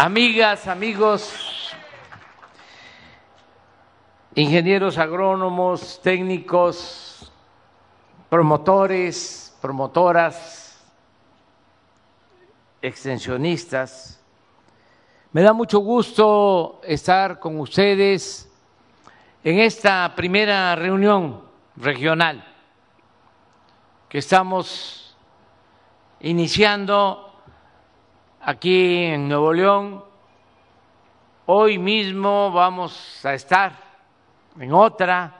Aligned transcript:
Amigas, 0.00 0.68
amigos, 0.68 1.74
ingenieros 4.36 4.96
agrónomos, 4.96 6.00
técnicos, 6.00 7.32
promotores, 8.30 9.58
promotoras, 9.60 10.80
extensionistas, 12.80 14.24
me 15.32 15.42
da 15.42 15.52
mucho 15.52 15.80
gusto 15.80 16.80
estar 16.84 17.40
con 17.40 17.58
ustedes 17.58 18.48
en 19.42 19.58
esta 19.58 20.14
primera 20.14 20.76
reunión 20.76 21.42
regional 21.74 22.46
que 24.08 24.18
estamos 24.18 25.16
iniciando 26.20 27.27
aquí 28.40 29.04
en 29.04 29.28
Nuevo 29.28 29.52
León. 29.52 30.04
Hoy 31.46 31.78
mismo 31.78 32.52
vamos 32.52 33.24
a 33.24 33.34
estar 33.34 33.72
en 34.58 34.72
otra 34.72 35.34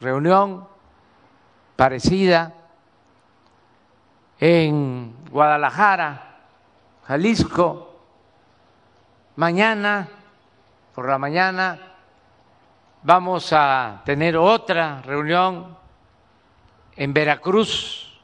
reunión 0.00 0.66
parecida 1.76 2.52
en 4.38 5.16
Guadalajara, 5.30 6.38
Jalisco. 7.06 8.00
Mañana, 9.36 10.08
por 10.94 11.08
la 11.08 11.18
mañana, 11.18 11.78
vamos 13.02 13.52
a 13.52 14.02
tener 14.04 14.36
otra 14.36 15.02
reunión 15.02 15.76
en 16.96 17.12
Veracruz 17.12 18.20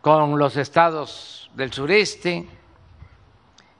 con 0.00 0.38
los 0.38 0.56
estados 0.56 1.50
del 1.54 1.72
sureste 1.72 2.61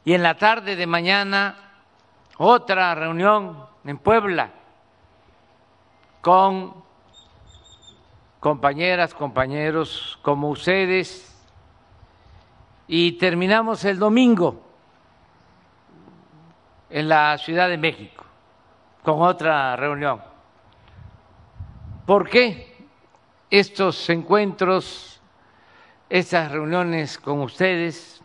y 0.04 0.14
en 0.14 0.22
la 0.22 0.36
tarde 0.36 0.76
de 0.76 0.86
mañana 0.86 1.56
otra 2.38 2.94
reunión 2.94 3.66
en 3.84 3.98
Puebla 3.98 4.50
con 6.20 6.74
compañeras, 8.40 9.14
compañeros 9.14 10.18
como 10.22 10.48
ustedes 10.48 11.28
y 12.88 13.12
terminamos 13.12 13.84
el 13.84 13.98
domingo 13.98 14.60
en 16.90 17.08
la 17.08 17.38
Ciudad 17.38 17.68
de 17.68 17.78
México 17.78 18.24
con 19.02 19.22
otra 19.22 19.76
reunión. 19.76 20.22
¿Por 22.06 22.28
qué 22.28 22.86
estos 23.50 24.08
encuentros, 24.10 25.20
estas 26.08 26.50
reuniones 26.50 27.18
con 27.18 27.40
ustedes? 27.40 28.21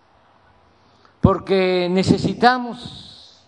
Porque 1.27 1.89
necesitamos 1.91 3.45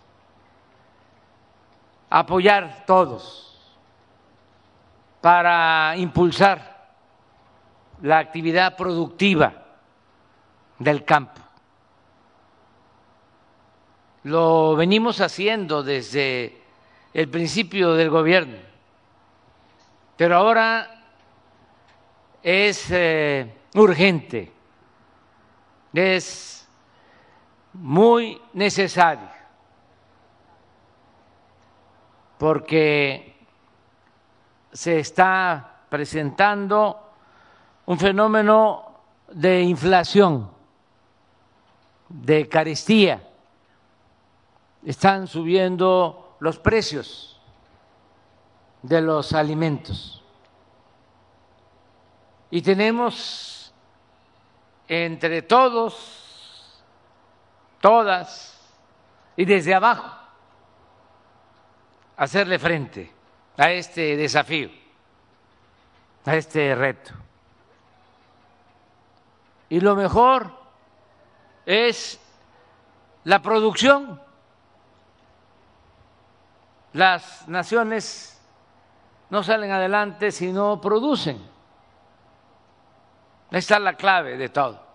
apoyar 2.10 2.84
todos 2.86 3.58
para 5.22 5.94
impulsar 5.96 6.92
la 8.02 8.18
actividad 8.18 8.76
productiva 8.76 9.54
del 10.78 11.06
campo. 11.06 11.40
Lo 14.24 14.76
venimos 14.76 15.22
haciendo 15.22 15.82
desde 15.82 16.62
el 17.14 17.30
principio 17.30 17.94
del 17.94 18.10
gobierno, 18.10 18.58
pero 20.18 20.36
ahora 20.36 21.02
es 22.44 22.92
eh, 22.92 23.54
urgente, 23.74 24.52
es 25.94 26.59
muy 27.74 28.42
necesario, 28.54 29.30
porque 32.38 33.38
se 34.72 35.00
está 35.00 35.84
presentando 35.90 37.12
un 37.86 37.98
fenómeno 37.98 39.02
de 39.32 39.62
inflación, 39.62 40.50
de 42.08 42.48
carestía, 42.48 43.22
están 44.84 45.28
subiendo 45.28 46.38
los 46.40 46.58
precios 46.60 47.40
de 48.82 49.02
los 49.02 49.34
alimentos. 49.34 50.24
Y 52.52 52.62
tenemos 52.62 53.74
entre 54.88 55.42
todos 55.44 56.19
todas 57.80 58.60
y 59.36 59.46
desde 59.46 59.74
abajo 59.74 60.20
hacerle 62.18 62.60
frente 62.60 63.12
a 63.58 63.72
este 63.72 64.18
desafío, 64.18 64.70
a 66.26 66.36
este 66.36 66.76
reto. 66.76 67.14
Y 69.70 69.80
lo 69.80 69.96
mejor 69.96 70.52
es 71.66 72.20
la 73.24 73.42
producción. 73.42 74.22
Las 76.94 77.48
naciones 77.48 78.42
no 79.30 79.44
salen 79.44 79.72
adelante 79.72 80.32
si 80.32 80.52
no 80.52 80.82
producen. 80.82 81.40
Esta 83.52 83.76
es 83.76 83.82
la 83.82 83.94
clave 83.94 84.38
de 84.38 84.50
todo. 84.50 84.89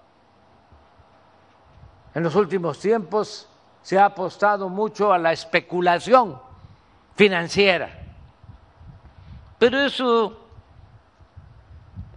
En 2.14 2.22
los 2.22 2.36
últimos 2.36 2.78
tiempos 2.78 3.48
se 3.82 3.98
ha 3.98 4.06
apostado 4.06 4.68
mucho 4.68 5.12
a 5.12 5.18
la 5.18 5.32
especulación 5.32 6.40
financiera, 7.16 7.90
pero 9.58 9.80
eso 9.80 10.40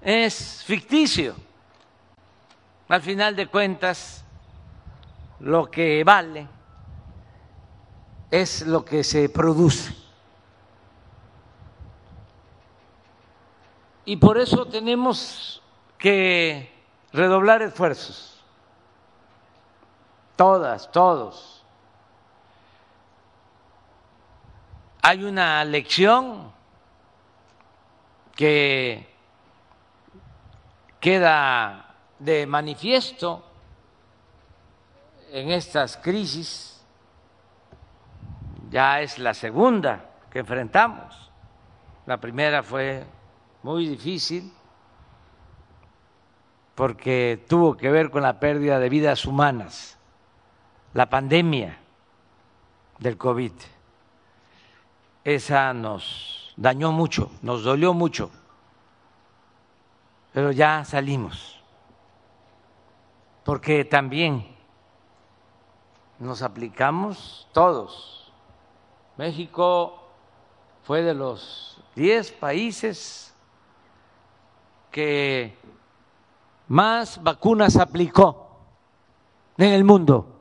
es 0.01 0.63
ficticio. 0.63 1.35
Al 2.87 3.01
final 3.01 3.35
de 3.35 3.47
cuentas, 3.47 4.23
lo 5.39 5.69
que 5.69 6.03
vale 6.03 6.47
es 8.31 8.65
lo 8.65 8.85
que 8.85 9.03
se 9.03 9.27
produce. 9.29 9.93
Y 14.05 14.15
por 14.15 14.37
eso 14.37 14.65
tenemos 14.67 15.61
que 15.97 16.71
redoblar 17.11 17.61
esfuerzos 17.61 18.36
todas, 20.37 20.89
todos. 20.91 21.65
Hay 25.01 25.23
una 25.23 25.65
lección 25.65 26.51
que 28.35 29.13
queda 30.99 31.95
de 32.19 32.45
manifiesto 32.45 33.43
en 35.31 35.51
estas 35.51 35.97
crisis, 35.97 36.81
ya 38.69 39.01
es 39.01 39.17
la 39.17 39.33
segunda 39.33 40.05
que 40.29 40.39
enfrentamos. 40.39 41.31
La 42.05 42.17
primera 42.17 42.63
fue 42.63 43.05
muy 43.63 43.87
difícil 43.87 44.53
porque 46.75 47.43
tuvo 47.49 47.75
que 47.75 47.89
ver 47.89 48.11
con 48.11 48.21
la 48.21 48.39
pérdida 48.39 48.79
de 48.79 48.89
vidas 48.89 49.25
humanas 49.25 49.96
la 50.97 51.05
pandemia 51.05 51.77
del 52.97 53.19
COVID. 53.19 53.51
Esa 55.23 55.71
nos 55.71 56.55
dañó 56.57 56.91
mucho, 56.91 57.29
nos 57.43 57.63
dolió 57.63 57.93
mucho, 57.93 58.31
pero 60.33 60.51
ya 60.51 60.83
salimos, 60.85 61.61
porque 63.45 63.85
también 63.85 64.43
nos 66.17 66.41
aplicamos 66.41 67.47
todos. 67.51 68.33
México 69.17 70.01
fue 70.81 71.03
de 71.03 71.13
los 71.13 71.79
10 71.93 72.31
países 72.31 73.35
que 74.89 75.55
más 76.67 77.21
vacunas 77.21 77.77
aplicó 77.77 78.49
en 79.59 79.73
el 79.73 79.83
mundo. 79.83 80.36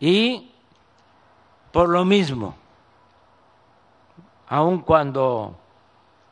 Y 0.00 0.52
por 1.72 1.88
lo 1.88 2.04
mismo, 2.04 2.54
aun 4.48 4.80
cuando 4.80 5.56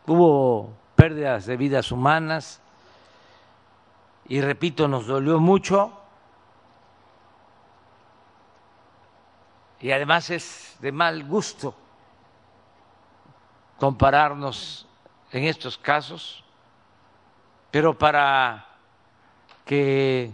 hubo 0.06 0.72
pérdidas 0.94 1.46
de 1.46 1.56
vidas 1.56 1.90
humanas, 1.92 2.60
y 4.28 4.40
repito, 4.40 4.88
nos 4.88 5.06
dolió 5.06 5.38
mucho, 5.38 5.92
y 9.80 9.90
además 9.90 10.30
es 10.30 10.76
de 10.80 10.90
mal 10.90 11.24
gusto 11.24 11.74
compararnos 13.78 14.86
en 15.32 15.44
estos 15.44 15.76
casos, 15.76 16.42
pero 17.70 17.96
para 17.96 18.66
que 19.64 20.32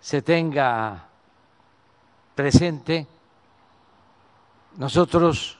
se 0.00 0.20
tenga 0.20 1.09
presente, 2.40 3.06
nosotros 4.78 5.58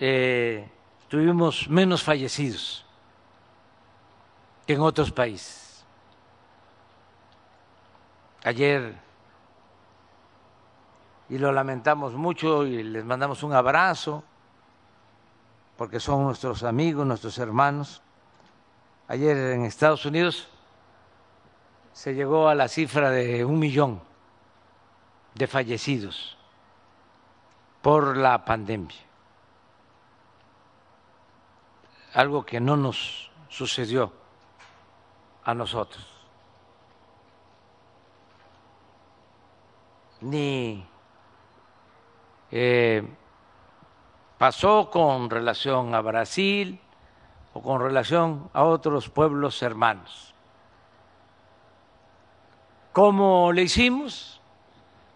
eh, 0.00 0.68
tuvimos 1.06 1.68
menos 1.68 2.02
fallecidos 2.02 2.84
que 4.66 4.72
en 4.72 4.80
otros 4.80 5.12
países. 5.12 5.84
Ayer, 8.42 8.96
y 11.28 11.38
lo 11.38 11.52
lamentamos 11.52 12.14
mucho 12.14 12.66
y 12.66 12.82
les 12.82 13.04
mandamos 13.04 13.44
un 13.44 13.52
abrazo, 13.52 14.24
porque 15.76 16.00
son 16.00 16.24
nuestros 16.24 16.64
amigos, 16.64 17.06
nuestros 17.06 17.38
hermanos. 17.38 18.02
Ayer 19.06 19.36
en 19.36 19.64
Estados 19.66 20.04
Unidos 20.04 20.48
se 21.92 22.12
llegó 22.12 22.48
a 22.48 22.56
la 22.56 22.66
cifra 22.66 23.10
de 23.10 23.44
un 23.44 23.60
millón 23.60 24.09
de 25.34 25.46
fallecidos 25.46 26.36
por 27.82 28.16
la 28.16 28.44
pandemia, 28.44 28.98
algo 32.14 32.44
que 32.44 32.60
no 32.60 32.76
nos 32.76 33.30
sucedió 33.48 34.12
a 35.44 35.54
nosotros, 35.54 36.06
ni 40.20 40.86
eh, 42.50 43.08
pasó 44.36 44.90
con 44.90 45.30
relación 45.30 45.94
a 45.94 46.00
Brasil 46.00 46.80
o 47.54 47.62
con 47.62 47.80
relación 47.80 48.50
a 48.52 48.64
otros 48.64 49.08
pueblos 49.08 49.62
hermanos. 49.62 50.34
¿Cómo 52.92 53.52
le 53.52 53.62
hicimos? 53.62 54.39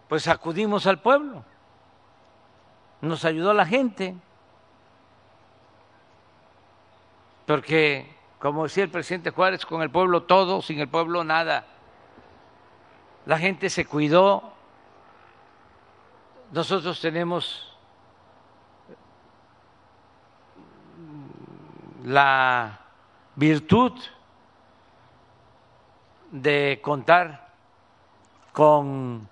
Pues 0.07 0.27
acudimos 0.27 0.85
al 0.85 0.99
pueblo, 0.99 1.43
nos 3.01 3.25
ayudó 3.25 3.53
la 3.53 3.65
gente, 3.65 4.15
porque, 7.47 8.15
como 8.39 8.63
decía 8.63 8.83
el 8.83 8.91
presidente 8.91 9.31
Juárez, 9.31 9.65
con 9.65 9.81
el 9.81 9.89
pueblo 9.89 10.23
todo, 10.23 10.61
sin 10.61 10.79
el 10.79 10.87
pueblo 10.87 11.23
nada. 11.23 11.65
La 13.25 13.39
gente 13.39 13.69
se 13.69 13.85
cuidó, 13.85 14.53
nosotros 16.51 17.01
tenemos 17.01 17.75
la 22.03 22.79
virtud 23.35 23.93
de 26.31 26.79
contar 26.83 27.49
con 28.53 29.27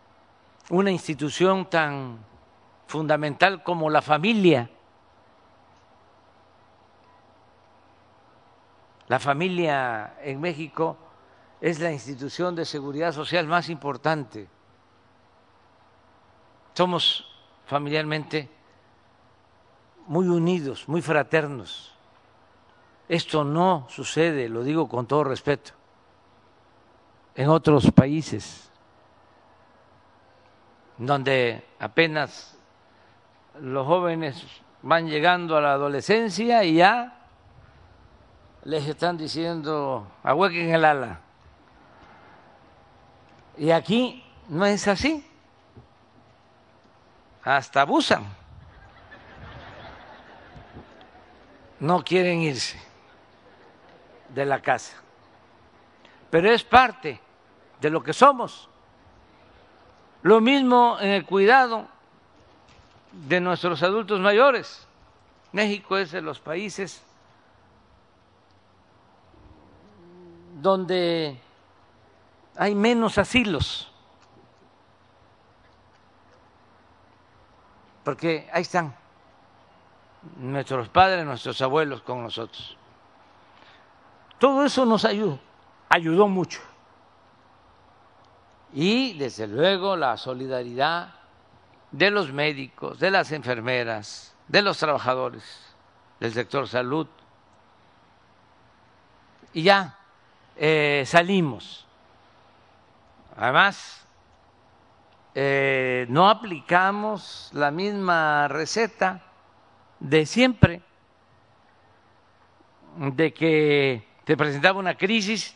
una 0.69 0.92
institución 0.92 1.69
tan 1.69 2.19
fundamental 2.88 3.63
como 3.63 3.89
la 3.89 4.01
familia. 4.01 4.69
La 9.07 9.19
familia 9.19 10.15
en 10.21 10.39
México 10.39 10.98
es 11.60 11.80
la 11.80 11.92
institución 11.92 12.56
de 12.56 12.65
seguridad 12.65 13.12
social 13.12 13.48
más 13.48 13.69
importante. 13.69 14.48
Somos 16.74 17.25
familiarmente 17.65 18.50
muy 20.07 20.27
unidos, 20.27 20.88
muy 20.88 21.01
fraternos. 21.01 21.94
Esto 23.07 23.44
no 23.44 23.86
sucede, 23.89 24.50
lo 24.50 24.63
digo 24.63 24.88
con 24.88 25.06
todo 25.06 25.25
respeto, 25.25 25.71
en 27.36 27.50
otros 27.50 27.92
países 27.92 28.73
donde 30.98 31.66
apenas 31.80 32.57
los 33.60 33.86
jóvenes 33.86 34.45
van 34.81 35.07
llegando 35.07 35.57
a 35.57 35.62
la 35.62 35.74
adolescencia 35.74 36.63
y 36.63 36.75
ya 36.75 37.19
les 38.63 38.88
están 38.88 39.18
diciendo 39.18 40.07
ahuequen 40.24 40.74
el 40.74 40.86
ala. 40.86 41.19
Y 43.57 43.72
aquí 43.72 44.24
no 44.50 44.66
es 44.66 44.88
así. 44.88 45.30
Hasta 47.44 47.81
abusan. 47.81 48.24
No 51.80 52.04
quieren 52.04 52.42
irse 52.42 52.80
de 54.30 54.46
la 54.46 54.62
casa. 54.62 54.98
Pero 56.30 56.51
es 56.51 56.63
parte 56.63 57.19
de 57.80 57.89
lo 57.89 58.01
que 58.01 58.13
somos. 58.13 58.69
Lo 60.24 60.40
mismo 60.40 60.98
en 61.02 61.10
el 61.10 61.25
cuidado 61.25 61.86
de 63.12 63.42
nuestros 63.42 63.84
adultos 63.84 64.22
mayores. 64.22 64.88
México 65.52 65.98
es 65.98 66.12
de 66.12 66.22
los 66.22 66.40
países 66.40 67.04
donde 70.62 71.38
hay 72.56 72.74
menos 72.74 73.18
asilos, 73.18 73.92
porque 78.06 78.50
ahí 78.54 78.62
están 78.62 78.96
nuestros 80.38 80.88
padres, 80.88 81.25
nuestros 81.25 81.62
abuelos 81.62 82.02
con 82.02 82.24
nosotros. 82.24 82.78
Todo 84.40 84.64
eso 84.64 84.86
nos 84.86 85.04
ayudó, 85.04 85.38
ayudó 85.90 86.30
mucho 86.30 86.62
y 88.74 89.14
desde 89.14 89.48
luego 89.48 89.96
la 89.96 90.18
solidaridad 90.18 91.14
de 91.92 92.10
los 92.10 92.34
médicos, 92.34 93.00
de 93.00 93.12
las 93.12 93.31
enfermeras, 93.31 94.36
de 94.48 94.62
los 94.64 94.80
trabajadores 94.80 95.75
del 96.20 96.34
sector 96.34 96.68
salud. 96.68 97.08
Y 99.54 99.64
ya 99.64 99.98
eh, 100.56 101.04
salimos. 101.06 101.86
Además, 103.38 104.08
eh, 105.36 106.06
no 106.10 106.30
aplicamos 106.30 107.52
la 107.54 107.70
misma 107.70 108.48
receta 108.48 109.22
de 110.00 110.25
siempre, 110.25 110.81
de 112.98 113.34
que 113.34 114.08
se 114.25 114.38
presentaba 114.38 114.80
una 114.80 114.96
crisis 114.96 115.56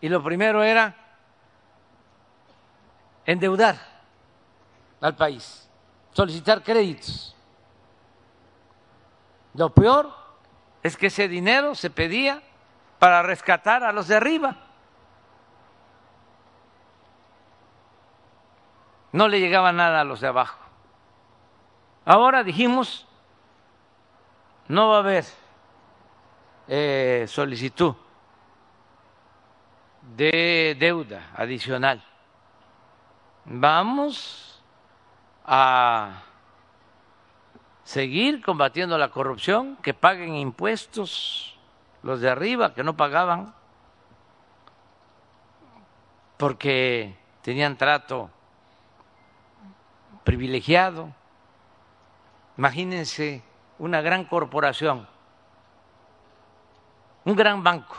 y 0.00 0.08
lo 0.08 0.22
primero 0.22 0.62
era 0.62 1.05
endeudar 3.26 3.76
al 5.00 5.16
país, 5.16 5.68
solicitar 6.12 6.62
créditos. 6.62 7.34
Lo 9.54 9.70
peor 9.70 10.12
es 10.82 10.96
que 10.96 11.06
ese 11.06 11.28
dinero 11.28 11.74
se 11.74 11.90
pedía 11.90 12.42
para 12.98 13.22
rescatar 13.22 13.82
a 13.82 13.92
los 13.92 14.08
de 14.08 14.16
arriba. 14.16 14.56
No 19.12 19.28
le 19.28 19.40
llegaba 19.40 19.72
nada 19.72 20.00
a 20.02 20.04
los 20.04 20.20
de 20.20 20.28
abajo. 20.28 20.58
Ahora 22.04 22.44
dijimos, 22.44 23.06
no 24.68 24.88
va 24.90 24.96
a 24.96 25.00
haber 25.00 25.24
eh, 26.68 27.24
solicitud 27.28 27.94
de 30.16 30.76
deuda 30.78 31.30
adicional 31.34 32.04
vamos 33.46 34.62
a 35.44 36.22
seguir 37.84 38.44
combatiendo 38.44 38.98
la 38.98 39.10
corrupción, 39.10 39.76
que 39.76 39.94
paguen 39.94 40.34
impuestos 40.34 41.56
los 42.02 42.20
de 42.20 42.30
arriba 42.30 42.74
que 42.74 42.84
no 42.84 42.96
pagaban 42.96 43.54
porque 46.36 47.16
tenían 47.42 47.76
trato 47.76 48.30
privilegiado. 50.24 51.12
Imagínense 52.58 53.42
una 53.78 54.00
gran 54.00 54.24
corporación, 54.24 55.06
un 57.24 57.36
gran 57.36 57.62
banco. 57.62 57.96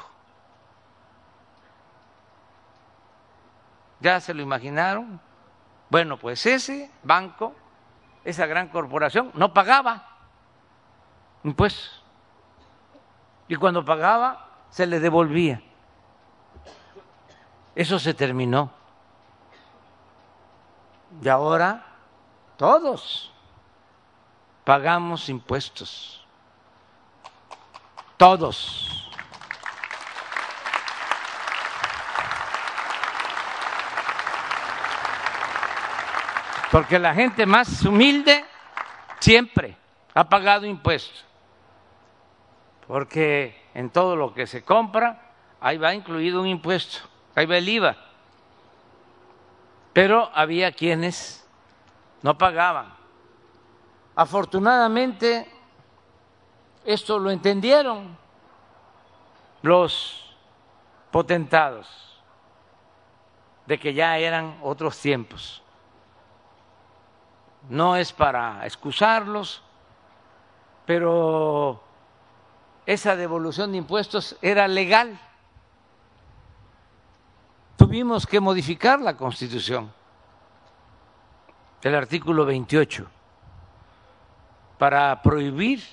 ¿Ya 4.00 4.20
se 4.20 4.34
lo 4.34 4.42
imaginaron? 4.42 5.20
Bueno, 5.90 6.18
pues 6.18 6.46
ese 6.46 6.92
banco, 7.04 7.56
esa 8.24 8.46
gran 8.46 8.68
corporación, 8.70 9.32
no 9.34 9.54
pagaba 9.54 10.08
impuestos. 11.44 12.04
Y 13.48 13.56
cuando 13.56 13.86
pagaba, 13.86 14.48
se 14.70 14.86
le 14.86 15.00
devolvía. 15.00 15.62
Eso 17.76 18.00
se 18.00 18.14
terminó. 18.14 18.72
Y 21.22 21.30
ahora 21.30 21.86
todos 22.58 23.32
pagamos 24.66 25.30
impuestos. 25.30 26.26
Todos. 28.18 28.97
Porque 36.72 37.00
la 37.00 37.14
gente 37.14 37.46
más 37.46 37.84
humilde 37.86 38.44
siempre 39.20 39.78
ha 40.14 40.28
pagado 40.28 40.66
impuestos. 40.66 41.26
Porque 42.88 43.70
en 43.74 43.90
todo 43.90 44.16
lo 44.16 44.34
que 44.34 44.48
se 44.48 44.64
compra, 44.64 45.32
ahí 45.60 45.78
va 45.78 45.94
incluido 45.94 46.42
un 46.42 46.48
impuesto, 46.48 47.00
ahí 47.36 47.46
va 47.46 47.58
el 47.58 47.70
IVA. 47.70 47.96
Pero 49.94 50.30
había 50.34 50.72
quienes 50.72 51.48
no 52.22 52.38
pagaban. 52.38 52.94
Afortunadamente, 54.16 55.52
esto 56.86 57.20
lo 57.20 57.30
entendieron 57.30 58.18
los 59.62 60.36
potentados, 61.12 62.22
de 63.66 63.78
que 63.78 63.94
ya 63.94 64.18
eran 64.18 64.58
otros 64.62 64.98
tiempos. 65.00 65.62
No 67.70 67.96
es 67.96 68.14
para 68.14 68.66
excusarlos, 68.66 69.62
pero 70.86 71.84
esa 72.86 73.16
devolución 73.16 73.72
de 73.72 73.80
impuestos 73.80 74.38
era 74.42 74.68
legal. 74.68 75.20
Tuvimos 77.76 78.26
que 78.26 78.40
modificar 78.40 79.00
la 79.02 79.18
Constitución, 79.18 79.92
el 81.82 81.96
artículo 81.96 82.46
28, 82.46 83.06
para 84.78 85.22
prohibir 85.22 85.84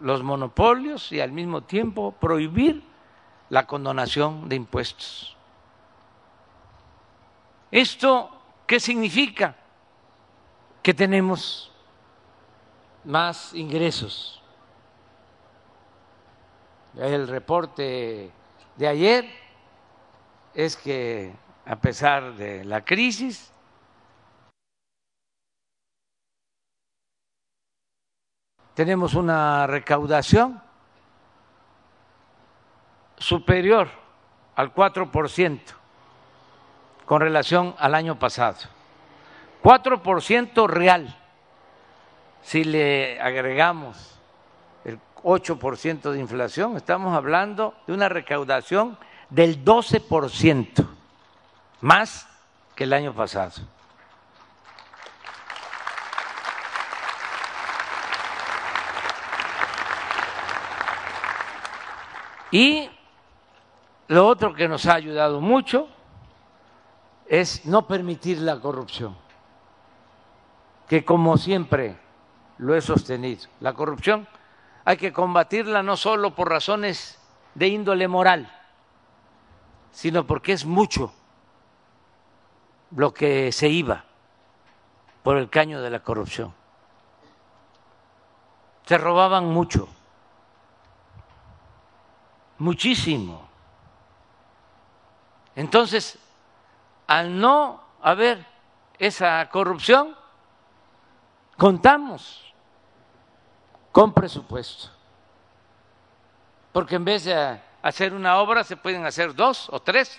los 0.00 0.22
monopolios 0.22 1.10
y 1.12 1.20
al 1.20 1.32
mismo 1.32 1.62
tiempo 1.62 2.12
prohibir 2.12 2.84
la 3.48 3.66
condonación 3.66 4.48
de 4.48 4.56
impuestos. 4.56 5.36
¿Esto 7.70 8.30
qué 8.66 8.80
significa? 8.80 9.56
Que 10.82 10.94
tenemos 10.94 11.70
más 13.04 13.54
ingresos. 13.54 14.42
El 16.96 17.28
reporte 17.28 18.30
de 18.76 18.88
ayer 18.88 19.30
es 20.54 20.76
que 20.76 21.32
a 21.66 21.76
pesar 21.76 22.34
de 22.34 22.64
la 22.64 22.84
crisis, 22.84 23.52
tenemos 28.74 29.14
una 29.14 29.66
recaudación 29.66 30.60
superior 33.18 33.88
al 34.56 34.74
4% 34.74 35.60
con 37.04 37.20
relación 37.20 37.74
al 37.78 37.94
año 37.94 38.18
pasado. 38.18 38.79
4% 39.62 40.66
real. 40.68 41.16
Si 42.42 42.64
le 42.64 43.20
agregamos 43.20 44.18
el 44.84 44.98
8% 45.22 46.10
de 46.10 46.18
inflación, 46.18 46.76
estamos 46.76 47.14
hablando 47.14 47.74
de 47.86 47.92
una 47.92 48.08
recaudación 48.08 48.98
del 49.28 49.64
12%, 49.64 50.86
más 51.80 52.26
que 52.74 52.84
el 52.84 52.92
año 52.92 53.14
pasado. 53.14 53.62
Y 62.50 62.90
lo 64.08 64.26
otro 64.26 64.54
que 64.54 64.66
nos 64.66 64.86
ha 64.86 64.94
ayudado 64.94 65.40
mucho 65.40 65.88
es 67.28 67.64
no 67.64 67.86
permitir 67.86 68.38
la 68.38 68.58
corrupción, 68.58 69.16
que 70.90 71.04
como 71.04 71.38
siempre 71.38 71.96
lo 72.58 72.74
he 72.74 72.80
sostenido, 72.80 73.48
la 73.60 73.74
corrupción 73.74 74.26
hay 74.84 74.96
que 74.96 75.12
combatirla 75.12 75.84
no 75.84 75.96
solo 75.96 76.34
por 76.34 76.50
razones 76.50 77.16
de 77.54 77.68
índole 77.68 78.08
moral, 78.08 78.52
sino 79.92 80.26
porque 80.26 80.50
es 80.50 80.66
mucho 80.66 81.14
lo 82.90 83.14
que 83.14 83.52
se 83.52 83.68
iba 83.68 84.04
por 85.22 85.36
el 85.36 85.48
caño 85.48 85.80
de 85.80 85.90
la 85.90 86.00
corrupción. 86.00 86.52
Se 88.84 88.98
robaban 88.98 89.44
mucho, 89.44 89.88
muchísimo. 92.58 93.48
Entonces, 95.54 96.18
al 97.06 97.38
no 97.38 97.80
haber 98.02 98.44
esa 98.98 99.48
corrupción, 99.50 100.18
contamos 101.60 102.54
con 103.92 104.14
presupuesto. 104.14 104.88
Porque 106.72 106.94
en 106.94 107.04
vez 107.04 107.24
de 107.24 107.60
hacer 107.82 108.14
una 108.14 108.38
obra 108.38 108.64
se 108.64 108.78
pueden 108.78 109.04
hacer 109.04 109.34
dos 109.34 109.68
o 109.70 109.78
tres 109.78 110.18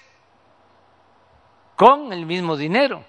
con 1.75 2.13
el 2.13 2.27
mismo 2.27 2.55
dinero. 2.55 3.03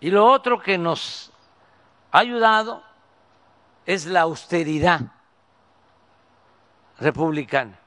Y 0.00 0.10
lo 0.10 0.24
otro 0.24 0.62
que 0.62 0.78
nos 0.78 1.30
ha 2.10 2.20
ayudado 2.20 2.82
es 3.84 4.06
la 4.06 4.22
austeridad 4.22 5.02
republicana. 7.00 7.78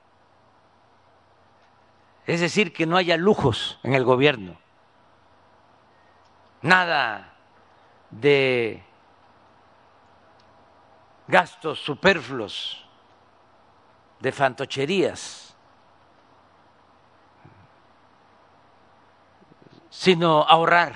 Es 2.27 2.39
decir, 2.39 2.71
que 2.71 2.86
no 2.86 2.98
haya 2.98 3.17
lujos 3.17 3.79
en 3.81 3.95
el 3.95 4.05
gobierno, 4.05 4.60
nada 6.62 7.30
de 8.12 8.84
gastos 11.27 11.80
superfluos, 11.80 12.86
de 14.20 14.32
fantocherías, 14.32 15.56
sino 19.89 20.44
ahorrar. 20.44 20.94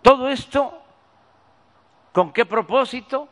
Todo 0.00 0.28
esto, 0.28 0.82
¿con 2.12 2.32
qué 2.32 2.46
propósito? 2.46 3.28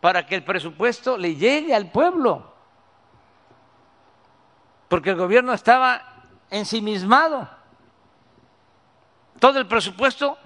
Para 0.00 0.26
que 0.26 0.34
el 0.34 0.44
presupuesto 0.44 1.16
le 1.16 1.36
llegue 1.36 1.74
al 1.74 1.90
pueblo 1.90 2.52
porque 4.92 5.08
el 5.08 5.16
gobierno 5.16 5.54
estaba 5.54 6.02
ensimismado. 6.50 7.48
Todo 9.42 9.58
el 9.58 9.66
presupuesto 9.66 10.38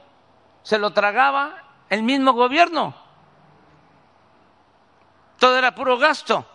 se 0.63 0.79
lo 0.79 0.95
tragaba 0.95 1.53
el 1.91 2.03
mismo 2.03 2.33
gobierno. 2.33 2.95
Todo 5.39 5.59
era 5.59 5.75
puro 5.75 5.99
gasto, 5.99 6.47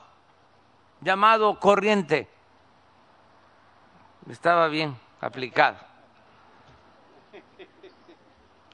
llamado 1.02 1.60
corriente. 1.60 2.28
Estaba 4.28 4.70
bien 4.70 4.98
aplicado 5.22 5.78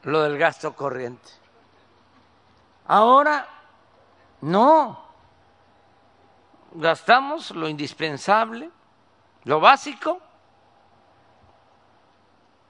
lo 0.03 0.24
del 0.24 0.38
gasto 0.38 0.74
corriente. 0.74 1.29
Ahora 2.88 3.50
no, 4.39 5.09
gastamos 6.71 7.51
lo 7.51 7.67
indispensable 7.67 8.71
lo 9.43 9.59
básico 9.59 10.21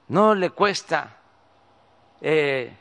no 0.08 0.34
le 0.34 0.50
cuesta 0.50 1.16
eh, 2.20 2.76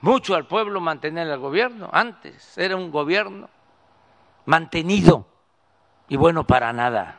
mucho 0.00 0.34
al 0.34 0.46
pueblo 0.46 0.80
mantener 0.80 1.28
el 1.28 1.38
gobierno. 1.38 1.88
Antes 1.92 2.56
era 2.58 2.76
un 2.76 2.90
gobierno 2.90 3.48
mantenido 4.46 5.26
y 6.08 6.16
bueno 6.16 6.44
para 6.44 6.72
nada. 6.72 7.16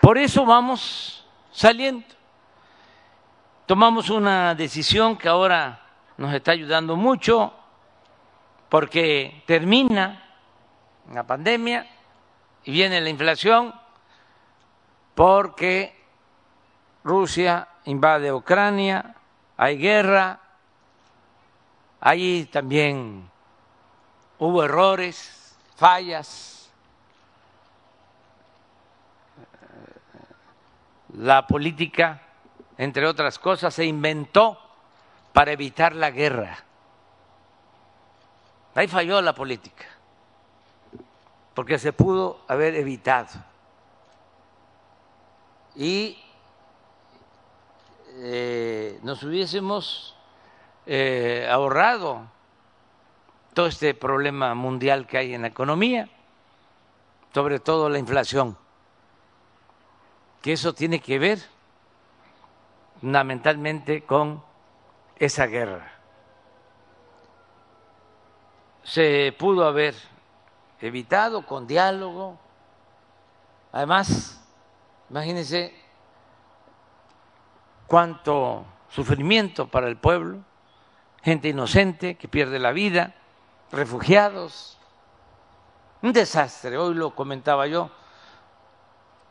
Por 0.00 0.18
eso 0.18 0.44
vamos 0.44 1.26
saliendo 1.50 2.14
tomamos 3.66 4.10
una 4.10 4.54
decisión 4.54 5.16
que 5.16 5.28
ahora 5.28 5.80
nos 6.16 6.32
está 6.34 6.52
ayudando 6.52 6.96
mucho 6.96 7.52
porque 8.68 9.42
termina 9.46 10.22
la 11.12 11.22
pandemia 11.24 11.86
y 12.64 12.72
viene 12.72 13.00
la 13.00 13.08
inflación 13.08 13.74
porque 15.14 15.94
Rusia 17.04 17.68
invade 17.84 18.32
Ucrania, 18.32 19.14
hay 19.56 19.78
guerra, 19.78 20.40
ahí 22.00 22.46
también 22.46 23.30
hubo 24.38 24.64
errores, 24.64 25.56
fallas, 25.76 26.70
la 31.12 31.46
política 31.46 32.20
entre 32.78 33.06
otras 33.06 33.38
cosas, 33.38 33.74
se 33.74 33.84
inventó 33.84 34.58
para 35.32 35.52
evitar 35.52 35.94
la 35.94 36.10
guerra. 36.10 36.58
Ahí 38.74 38.88
falló 38.88 39.20
la 39.22 39.34
política, 39.34 39.84
porque 41.54 41.78
se 41.78 41.92
pudo 41.92 42.40
haber 42.48 42.74
evitado. 42.74 43.28
Y 45.76 46.18
eh, 48.16 48.98
nos 49.02 49.22
hubiésemos 49.22 50.16
eh, 50.86 51.48
ahorrado 51.50 52.22
todo 53.54 53.66
este 53.66 53.94
problema 53.94 54.54
mundial 54.54 55.06
que 55.06 55.18
hay 55.18 55.34
en 55.34 55.42
la 55.42 55.48
economía, 55.48 56.08
sobre 57.32 57.60
todo 57.60 57.88
la 57.88 57.98
inflación, 57.98 58.56
que 60.42 60.52
eso 60.52 60.74
tiene 60.74 61.00
que 61.00 61.18
ver 61.18 61.38
fundamentalmente 63.00 64.02
con 64.02 64.42
esa 65.18 65.46
guerra. 65.46 65.93
Se 68.84 69.34
pudo 69.38 69.66
haber 69.66 69.94
evitado 70.80 71.46
con 71.46 71.66
diálogo. 71.66 72.38
Además, 73.72 74.40
imagínense 75.08 75.74
cuánto 77.86 78.64
sufrimiento 78.90 79.66
para 79.68 79.88
el 79.88 79.96
pueblo, 79.96 80.40
gente 81.22 81.48
inocente 81.48 82.16
que 82.16 82.28
pierde 82.28 82.58
la 82.58 82.72
vida, 82.72 83.14
refugiados, 83.72 84.78
un 86.02 86.12
desastre, 86.12 86.76
hoy 86.76 86.94
lo 86.94 87.14
comentaba 87.14 87.66
yo, 87.66 87.90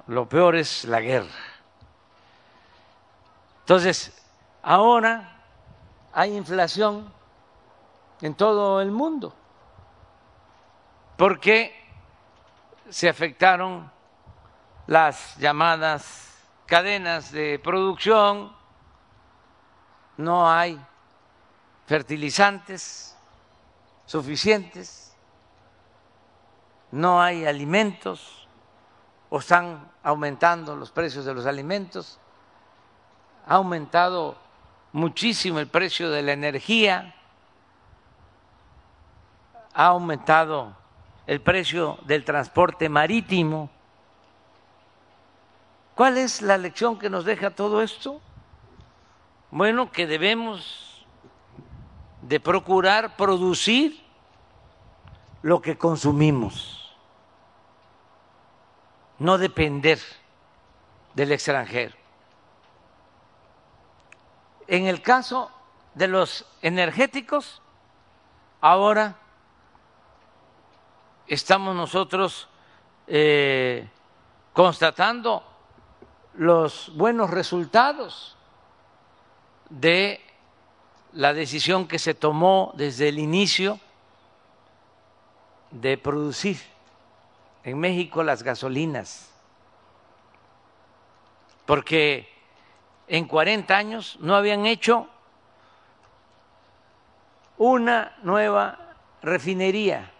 lo 0.08 0.28
peor 0.28 0.56
es 0.56 0.86
la 0.86 1.00
guerra. 1.00 1.30
Entonces, 3.60 4.20
ahora 4.64 5.40
hay 6.12 6.36
inflación 6.36 7.14
en 8.22 8.34
todo 8.34 8.82
el 8.82 8.92
mundo 8.92 9.34
porque 11.24 11.74
se 12.90 13.08
afectaron 13.08 13.90
las 14.88 15.38
llamadas 15.38 16.34
cadenas 16.66 17.32
de 17.32 17.60
producción, 17.60 18.54
no 20.18 20.52
hay 20.52 20.78
fertilizantes 21.86 23.18
suficientes, 24.06 25.16
no 26.92 27.22
hay 27.22 27.46
alimentos 27.46 28.46
o 29.30 29.40
están 29.40 29.90
aumentando 30.04 30.76
los 30.76 30.92
precios 30.92 31.24
de 31.24 31.34
los 31.34 31.46
alimentos, 31.46 32.20
ha 33.48 33.56
aumentado 33.56 34.36
muchísimo 34.92 35.60
el 35.60 35.68
precio 35.68 36.12
de 36.12 36.22
la 36.22 36.34
energía, 36.34 37.16
ha 39.74 39.86
aumentado 39.86 40.83
el 41.28 41.42
precio 41.42 41.98
del 42.06 42.26
transporte 42.26 42.90
marítimo. 42.90 43.70
¿Cuál 45.96 46.18
es 46.18 46.42
la 46.42 46.58
lección 46.58 46.98
que 46.98 47.10
nos 47.10 47.26
deja 47.26 47.52
todo 47.52 47.82
esto? 47.82 48.22
Bueno, 49.52 49.92
que 49.92 50.08
debemos 50.08 51.06
de 52.22 52.40
procurar 52.40 53.16
producir 53.16 54.04
lo 55.42 55.62
que 55.62 55.78
consumimos, 55.78 56.96
no 59.20 59.38
depender 59.38 60.00
del 61.14 61.34
extranjero. 61.34 61.96
En 64.68 64.88
el 64.88 65.02
caso 65.02 65.52
de 65.94 66.08
los 66.08 66.46
energéticos, 66.62 67.62
ahora 68.62 69.18
estamos 71.28 71.76
nosotros 71.76 72.48
eh, 73.08 73.88
constatando 74.54 75.44
los 76.36 76.92
buenos 76.96 77.30
resultados 77.30 78.38
de 79.70 80.22
la 81.14 81.34
decisión 81.34 81.88
que 81.88 82.00
se 82.00 82.14
tomó 82.14 82.74
desde 82.76 83.10
el 83.10 83.20
inicio 83.20 83.80
de 85.72 85.98
producir 85.98 86.60
en 87.64 87.80
México 87.80 88.24
las 88.24 88.44
gasolinas, 88.44 89.32
porque 91.66 92.30
en 93.08 93.26
40 93.26 93.76
años 93.76 94.18
no 94.20 94.36
habían 94.36 94.66
hecho 94.66 95.08
una 97.58 98.18
nueva 98.24 98.96
refinería, 99.22 100.13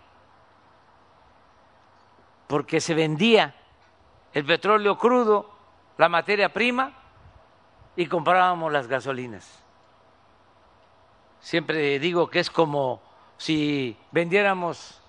porque 2.48 2.82
se 2.82 2.94
vendía 2.94 3.56
el 4.34 4.46
petróleo 4.46 4.98
crudo, 4.98 5.50
la 5.98 6.10
materia 6.10 6.52
prima, 6.52 6.94
y 7.96 8.08
comprábamos 8.08 8.72
las 8.72 8.88
gasolinas. 8.88 9.60
Siempre 11.40 12.00
digo 12.00 12.30
que 12.30 12.40
es 12.40 12.50
como 12.50 13.02
si 13.38 13.98
vendiéramos 14.12 15.02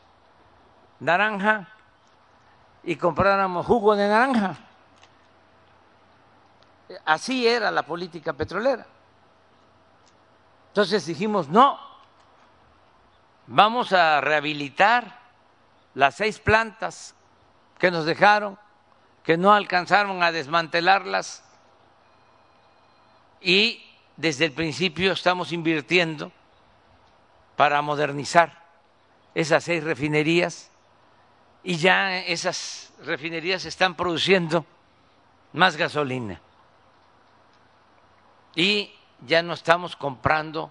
naranja 1.00 1.68
y 2.82 2.96
compráramos 2.96 3.64
jugo 3.66 3.96
de 3.96 4.08
naranja. 4.08 4.56
Así 7.04 7.46
era 7.46 7.70
la 7.70 7.84
política 7.84 8.32
petrolera. 8.32 8.86
Entonces 10.68 11.06
dijimos, 11.06 11.48
no, 11.48 11.78
vamos 13.46 13.92
a 13.92 14.20
rehabilitar 14.20 15.20
las 15.94 16.16
seis 16.16 16.40
plantas 16.40 17.14
que 17.78 17.90
nos 17.90 18.04
dejaron, 18.04 18.58
que 19.22 19.36
no 19.36 19.52
alcanzaron 19.52 20.22
a 20.22 20.32
desmantelarlas. 20.32 21.42
Y 23.40 23.84
desde 24.16 24.46
el 24.46 24.52
principio 24.52 25.12
estamos 25.12 25.52
invirtiendo 25.52 26.32
para 27.56 27.82
modernizar 27.82 28.62
esas 29.34 29.64
seis 29.64 29.82
refinerías. 29.82 30.70
Y 31.62 31.76
ya 31.76 32.18
esas 32.18 32.92
refinerías 33.04 33.64
están 33.64 33.94
produciendo 33.94 34.64
más 35.52 35.76
gasolina. 35.76 36.40
Y 38.54 38.94
ya 39.26 39.42
no 39.42 39.54
estamos 39.54 39.96
comprando 39.96 40.70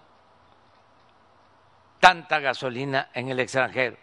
tanta 1.99 2.39
gasolina 2.39 3.09
en 3.13 3.29
el 3.29 3.39
extranjero. 3.39 3.97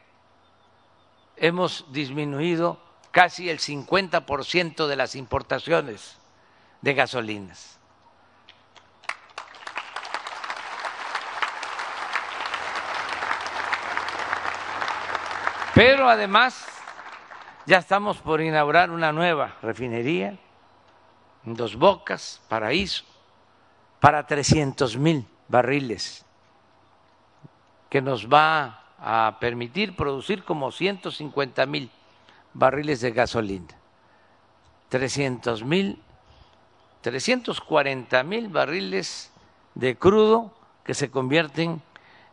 Hemos 1.36 1.86
disminuido 1.92 2.80
casi 3.10 3.50
el 3.50 3.58
50% 3.58 4.86
de 4.86 4.96
las 4.96 5.14
importaciones 5.14 6.16
de 6.80 6.94
gasolinas. 6.94 7.78
Pero 15.74 16.08
además 16.08 16.66
ya 17.66 17.78
estamos 17.78 18.18
por 18.18 18.40
inaugurar 18.40 18.90
una 18.90 19.12
nueva 19.12 19.56
refinería 19.62 20.36
en 21.46 21.54
Dos 21.54 21.76
Bocas, 21.76 22.42
Paraíso, 22.48 23.04
para 23.98 24.26
300 24.26 24.96
mil 24.96 25.26
barriles, 25.48 26.24
que 27.88 28.02
nos 28.02 28.28
va 28.28 28.82
a 28.98 29.38
permitir 29.40 29.96
producir 29.96 30.44
como 30.44 30.70
150 30.70 31.64
mil 31.66 31.90
barriles 32.54 33.00
de 33.00 33.12
gasolina, 33.12 33.74
300 34.88 35.64
mil, 35.64 36.02
340 37.02 38.22
mil 38.24 38.48
barriles 38.48 39.32
de 39.74 39.96
crudo 39.96 40.52
que 40.84 40.94
se 40.94 41.10
convierten 41.10 41.82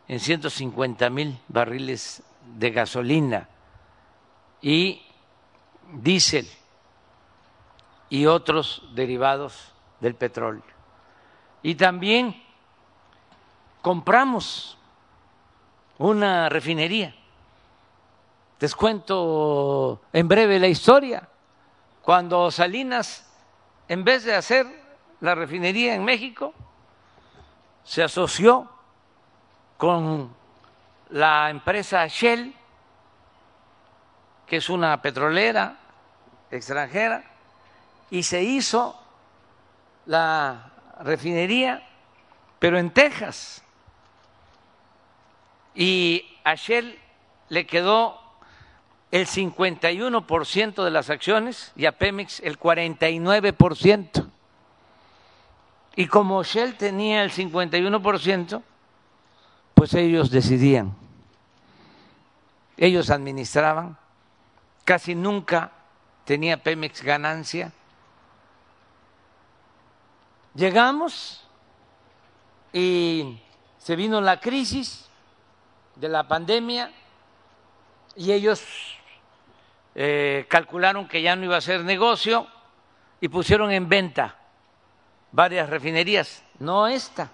en 0.08 0.20
150 0.20 1.10
mil 1.10 1.38
barriles 1.48 2.22
de 2.56 2.70
gasolina 2.70 3.48
y 4.60 5.02
diésel 5.92 6.48
y 8.10 8.26
otros 8.26 8.82
derivados 8.94 9.72
del 10.00 10.14
petróleo. 10.14 10.62
Y 11.62 11.74
también 11.74 12.42
compramos 13.82 14.78
una 15.98 16.48
refinería 16.48 17.14
les 18.60 18.74
cuento 18.74 20.02
en 20.12 20.26
breve 20.26 20.58
la 20.58 20.66
historia. 20.66 21.28
Cuando 22.02 22.50
Salinas, 22.50 23.24
en 23.86 24.02
vez 24.04 24.24
de 24.24 24.34
hacer 24.34 24.66
la 25.20 25.34
refinería 25.34 25.94
en 25.94 26.04
México, 26.04 26.52
se 27.84 28.02
asoció 28.02 28.68
con 29.76 30.34
la 31.10 31.50
empresa 31.50 32.06
Shell, 32.06 32.54
que 34.46 34.56
es 34.56 34.68
una 34.68 35.00
petrolera 35.00 35.76
extranjera, 36.50 37.24
y 38.10 38.22
se 38.22 38.42
hizo 38.42 38.98
la 40.06 40.72
refinería, 41.00 41.86
pero 42.58 42.78
en 42.78 42.90
Texas. 42.90 43.62
y 45.74 46.26
a 46.42 46.56
Shell 46.56 46.98
le 47.50 47.64
quedó 47.64 48.27
el 49.10 49.26
51% 49.26 50.84
de 50.84 50.90
las 50.90 51.10
acciones 51.10 51.72
y 51.76 51.86
a 51.86 51.92
Pemex 51.92 52.40
el 52.40 52.58
49%. 52.58 54.26
Y 55.96 56.06
como 56.06 56.42
Shell 56.44 56.76
tenía 56.76 57.24
el 57.24 57.32
51%, 57.32 58.62
pues 59.74 59.94
ellos 59.94 60.30
decidían, 60.30 60.94
ellos 62.76 63.10
administraban, 63.10 63.96
casi 64.84 65.14
nunca 65.14 65.72
tenía 66.24 66.62
Pemex 66.62 67.02
ganancia. 67.02 67.72
Llegamos 70.54 71.44
y 72.72 73.40
se 73.78 73.96
vino 73.96 74.20
la 74.20 74.38
crisis 74.40 75.08
de 75.96 76.08
la 76.08 76.28
pandemia 76.28 76.92
y 78.14 78.32
ellos 78.32 78.97
eh, 80.00 80.46
calcularon 80.48 81.08
que 81.08 81.20
ya 81.20 81.34
no 81.34 81.44
iba 81.44 81.56
a 81.56 81.60
ser 81.60 81.82
negocio 81.82 82.46
y 83.20 83.26
pusieron 83.26 83.72
en 83.72 83.88
venta 83.88 84.36
varias 85.32 85.68
refinerías, 85.68 86.44
no 86.60 86.86
esta, 86.86 87.32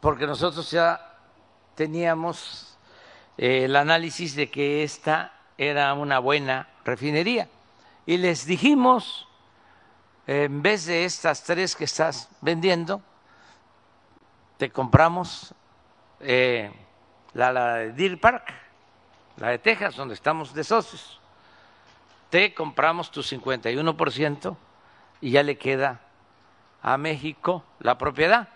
porque 0.00 0.26
nosotros 0.26 0.70
ya 0.70 1.14
teníamos 1.74 2.78
eh, 3.36 3.64
el 3.66 3.76
análisis 3.76 4.34
de 4.34 4.50
que 4.50 4.82
esta 4.82 5.34
era 5.58 5.92
una 5.92 6.20
buena 6.20 6.68
refinería. 6.86 7.46
Y 8.06 8.16
les 8.16 8.46
dijimos, 8.46 9.28
en 10.26 10.62
vez 10.62 10.86
de 10.86 11.04
estas 11.04 11.44
tres 11.44 11.76
que 11.76 11.84
estás 11.84 12.30
vendiendo, 12.40 13.02
te 14.56 14.70
compramos 14.70 15.54
eh, 16.20 16.72
la, 17.34 17.52
la 17.52 17.74
de 17.74 17.92
Deer 17.92 18.18
Park 18.18 18.63
la 19.36 19.48
de 19.48 19.58
Texas, 19.58 19.96
donde 19.96 20.14
estamos 20.14 20.54
de 20.54 20.64
socios. 20.64 21.20
Te 22.30 22.54
compramos 22.54 23.10
tu 23.10 23.22
51% 23.22 24.56
y 25.20 25.30
ya 25.30 25.42
le 25.42 25.56
queda 25.56 26.00
a 26.82 26.96
México 26.96 27.64
la 27.80 27.96
propiedad. 27.98 28.48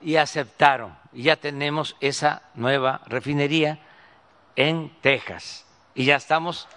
Y 0.00 0.16
aceptaron. 0.16 0.96
Y 1.12 1.24
ya 1.24 1.36
tenemos 1.36 1.96
esa 2.00 2.42
nueva 2.54 3.00
refinería 3.06 3.78
en 4.54 4.94
Texas. 5.00 5.66
Y 5.94 6.04
ya 6.04 6.16
estamos 6.16 6.68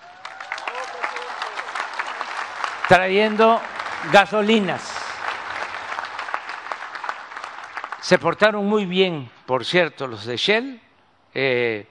trayendo 2.88 3.62
gasolinas. 4.12 4.96
Se 8.02 8.18
portaron 8.18 8.66
muy 8.66 8.86
bien, 8.86 9.30
por 9.46 9.66
cierto, 9.66 10.08
los 10.08 10.26
de 10.26 10.38
Shell. 10.38 10.82
Eh, 11.34 11.88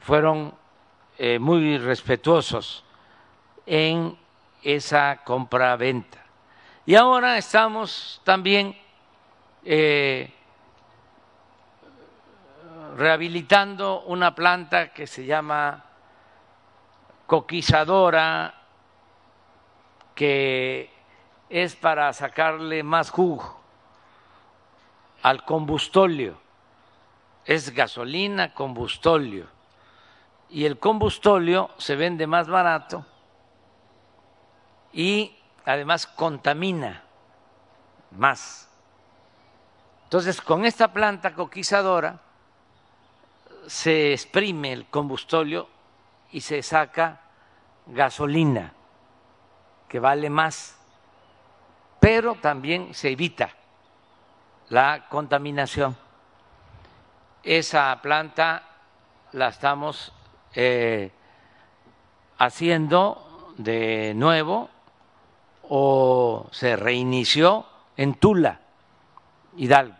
fueron 0.00 0.54
eh, 1.16 1.38
muy 1.38 1.78
respetuosos 1.78 2.84
en 3.64 4.18
esa 4.62 5.22
compra-venta. 5.24 6.18
Y 6.84 6.94
ahora 6.96 7.38
estamos 7.38 8.20
también 8.24 8.76
eh, 9.64 10.34
rehabilitando 12.96 14.02
una 14.02 14.34
planta 14.34 14.92
que 14.92 15.06
se 15.06 15.24
llama 15.24 15.84
coquizadora, 17.26 18.54
que 20.14 20.90
es 21.48 21.76
para 21.76 22.12
sacarle 22.12 22.82
más 22.82 23.10
jugo 23.10 23.60
al 25.22 25.44
combustóleo. 25.44 26.38
Es 27.46 27.74
gasolina, 27.74 28.52
combustóleo 28.52 29.53
y 30.54 30.66
el 30.66 30.78
combustóleo 30.78 31.72
se 31.78 31.96
vende 31.96 32.28
más 32.28 32.46
barato 32.46 33.04
y 34.92 35.36
además 35.64 36.06
contamina 36.06 37.02
más. 38.12 38.70
Entonces, 40.04 40.40
con 40.40 40.64
esta 40.64 40.92
planta 40.92 41.34
coquizadora 41.34 42.20
se 43.66 44.12
exprime 44.12 44.72
el 44.72 44.86
combustóleo 44.86 45.68
y 46.30 46.40
se 46.40 46.62
saca 46.62 47.22
gasolina, 47.86 48.72
que 49.88 49.98
vale 49.98 50.30
más, 50.30 50.78
pero 51.98 52.36
también 52.36 52.94
se 52.94 53.10
evita 53.10 53.50
la 54.68 55.08
contaminación. 55.08 55.96
Esa 57.42 57.98
planta 58.00 58.62
la 59.32 59.48
estamos 59.48 60.12
eh, 60.54 61.10
haciendo 62.38 63.52
de 63.56 64.12
nuevo 64.14 64.68
o 65.68 66.46
se 66.52 66.76
reinició 66.76 67.66
en 67.96 68.14
Tula, 68.14 68.60
Hidalgo. 69.56 69.96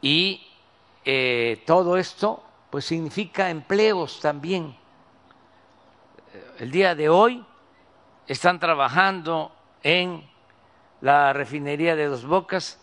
Y 0.00 0.46
eh, 1.04 1.62
todo 1.66 1.96
esto 1.96 2.42
pues 2.70 2.84
significa 2.84 3.50
empleos 3.50 4.20
también. 4.20 4.76
El 6.58 6.70
día 6.70 6.94
de 6.94 7.08
hoy 7.08 7.44
están 8.26 8.58
trabajando 8.58 9.52
en 9.82 10.28
la 11.00 11.32
refinería 11.32 11.96
de 11.96 12.06
Dos 12.06 12.24
Bocas 12.26 12.80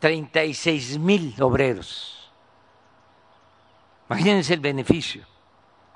36 0.00 0.98
mil 0.98 1.34
obreros 1.40 2.25
Imagínense 4.08 4.54
el 4.54 4.60
beneficio 4.60 5.26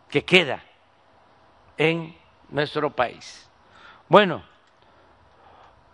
que 0.08 0.24
queda 0.24 0.64
en 1.76 2.16
nuestro 2.48 2.90
país. 2.90 3.48
Bueno, 4.08 4.42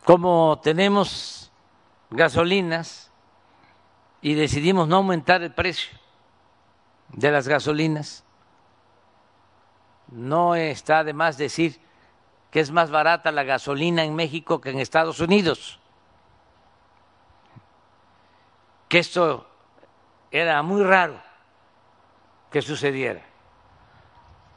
como 0.05 0.61
tenemos 0.63 1.53
gasolinas 2.11 3.11
y 4.21 4.35
decidimos 4.35 4.89
no 4.89 4.97
aumentar 4.97 5.43
el 5.43 5.53
precio 5.53 5.97
de 7.11 7.31
las 7.31 7.47
gasolinas, 7.47 8.25
no 10.09 10.57
está 10.57 11.05
de 11.05 11.13
más 11.13 11.39
decir 11.39 11.81
que 12.55 12.61
es 12.61 12.71
más 12.71 12.88
barata 12.88 13.33
la 13.33 13.43
gasolina 13.43 14.05
en 14.05 14.14
México 14.14 14.61
que 14.61 14.71
en 14.71 14.79
Estados 14.79 15.19
Unidos. 15.19 15.81
Que 18.88 19.01
esto 19.01 19.45
era 20.31 20.62
muy 20.62 20.85
raro 20.85 21.21
que 22.53 22.62
sucediera. 22.62 23.23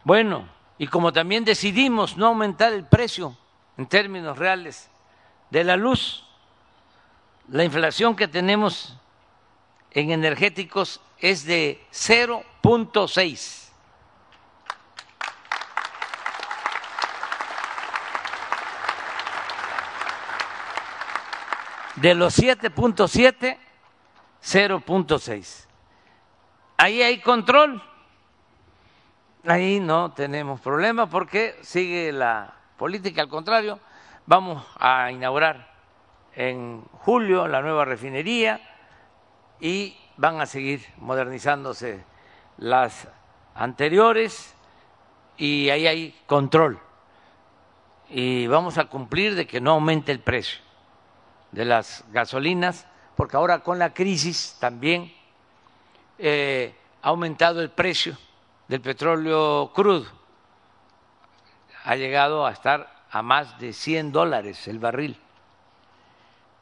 Bueno, 0.03 0.47
y 0.77 0.85
como 0.85 1.11
también 1.11 1.43
decidimos 1.43 2.17
no 2.17 2.27
aumentar 2.27 2.71
el 2.71 2.85
precio 2.85 3.35
en 3.77 3.87
términos 3.87 4.37
reales 4.37 4.91
de 5.49 5.63
la 5.63 5.75
luz, 5.75 6.23
la 7.47 7.63
inflación 7.63 8.15
que 8.15 8.27
tenemos 8.27 8.95
en 9.89 10.11
energéticos 10.11 11.01
es 11.17 11.45
de 11.45 11.83
0.6 11.91 13.66
De 21.97 22.13
los 22.13 22.37
7.7, 22.37 23.57
0.6. 24.43 25.67
Ahí 26.77 27.01
hay 27.01 27.19
control. 27.21 27.81
Ahí 29.47 29.79
no 29.79 30.11
tenemos 30.11 30.61
problema 30.61 31.09
porque 31.09 31.55
sigue 31.61 32.11
la 32.11 32.53
política. 32.77 33.23
Al 33.23 33.29
contrario, 33.29 33.79
vamos 34.27 34.63
a 34.79 35.11
inaugurar 35.11 35.73
en 36.35 36.83
julio 36.99 37.47
la 37.47 37.63
nueva 37.63 37.83
refinería 37.83 38.61
y 39.59 39.97
van 40.17 40.39
a 40.39 40.45
seguir 40.45 40.85
modernizándose 40.97 42.03
las 42.57 43.07
anteriores 43.55 44.55
y 45.35 45.69
ahí 45.69 45.87
hay 45.87 46.21
control 46.27 46.79
y 48.09 48.45
vamos 48.45 48.77
a 48.77 48.85
cumplir 48.85 49.33
de 49.33 49.47
que 49.47 49.59
no 49.59 49.71
aumente 49.71 50.11
el 50.11 50.19
precio 50.19 50.66
de 51.51 51.65
las 51.65 52.03
gasolinas, 52.11 52.85
porque 53.15 53.37
ahora 53.37 53.59
con 53.59 53.79
la 53.79 53.93
crisis 53.93 54.57
también 54.59 55.13
eh, 56.17 56.75
ha 57.01 57.09
aumentado 57.09 57.61
el 57.61 57.69
precio 57.69 58.17
del 58.67 58.81
petróleo 58.81 59.71
crudo. 59.73 60.05
Ha 61.83 61.95
llegado 61.95 62.45
a 62.45 62.51
estar 62.51 63.05
a 63.09 63.21
más 63.21 63.59
de 63.59 63.73
100 63.73 64.11
dólares 64.11 64.67
el 64.67 64.79
barril. 64.79 65.17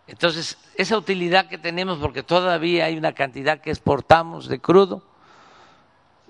Entonces, 0.07 0.57
esa 0.75 0.97
utilidad 0.97 1.47
que 1.47 1.57
tenemos, 1.57 1.97
porque 1.97 2.21
todavía 2.21 2.85
hay 2.85 2.97
una 2.97 3.13
cantidad 3.13 3.59
que 3.59 3.71
exportamos 3.71 4.47
de 4.47 4.59
crudo, 4.59 5.01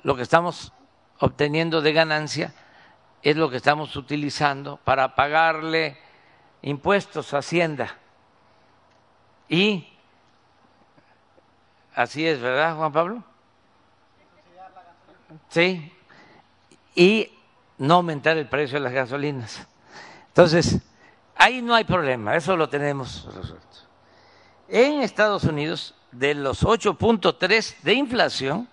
lo 0.04 0.16
que 0.16 0.22
estamos 0.22 0.72
obteniendo 1.20 1.82
de 1.82 1.94
ganancia 1.94 2.54
es 3.22 3.36
lo 3.36 3.50
que 3.50 3.58
estamos 3.58 3.96
utilizando 3.96 4.78
para 4.78 5.16
pagarle 5.16 5.98
impuestos 6.62 7.34
a 7.34 7.40
Hacienda. 7.40 7.98
Y 9.48 9.88
así 11.94 12.26
es, 12.26 12.40
¿verdad, 12.40 12.76
Juan 12.76 12.92
Pablo? 12.92 13.24
Sí. 15.50 15.92
Y 16.96 17.32
no 17.78 17.96
aumentar 17.96 18.38
el 18.38 18.48
precio 18.48 18.78
de 18.78 18.84
las 18.84 18.94
gasolinas. 18.94 19.68
Entonces, 20.28 20.82
ahí 21.36 21.62
no 21.62 21.76
hay 21.76 21.84
problema, 21.84 22.36
eso 22.36 22.56
lo 22.58 22.70
tenemos 22.70 23.26
resuelto. 23.34 23.66
En 24.68 25.02
Estados 25.02 25.44
Unidos, 25.44 25.94
de 26.12 26.34
los 26.34 26.64
8.3 26.64 27.82
de 27.82 27.94
inflación, 27.94 28.68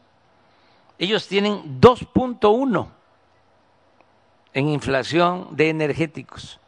ellos 0.99 1.27
tienen 1.27 1.81
2.1 1.81 2.89
en 4.55 4.69
inflación 4.69 5.49
de 5.57 5.71
energéticos. 5.71 6.61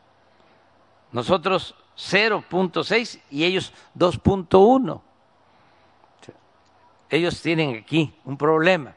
Nosotros 1.13 1.75
0.6 1.97 3.21
y 3.31 3.45
ellos 3.45 3.73
2.1. 3.97 5.01
Ellos 7.11 7.41
tienen 7.41 7.77
aquí 7.77 8.15
un 8.25 8.37
problema. 8.37 8.95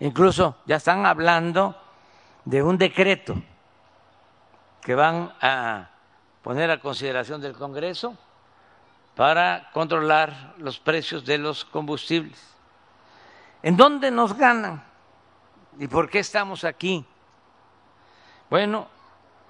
Incluso 0.00 0.56
ya 0.66 0.76
están 0.76 1.06
hablando 1.06 1.76
de 2.44 2.62
un 2.62 2.78
decreto 2.78 3.34
que 4.80 4.94
van 4.94 5.32
a 5.40 5.90
poner 6.42 6.70
a 6.70 6.80
consideración 6.80 7.40
del 7.40 7.52
Congreso 7.52 8.16
para 9.14 9.70
controlar 9.72 10.54
los 10.58 10.78
precios 10.78 11.24
de 11.24 11.38
los 11.38 11.64
combustibles. 11.64 12.40
¿En 13.62 13.76
dónde 13.76 14.10
nos 14.10 14.34
ganan? 14.34 14.82
¿Y 15.78 15.86
por 15.86 16.08
qué 16.08 16.20
estamos 16.20 16.64
aquí? 16.64 17.04
Bueno, 18.48 18.88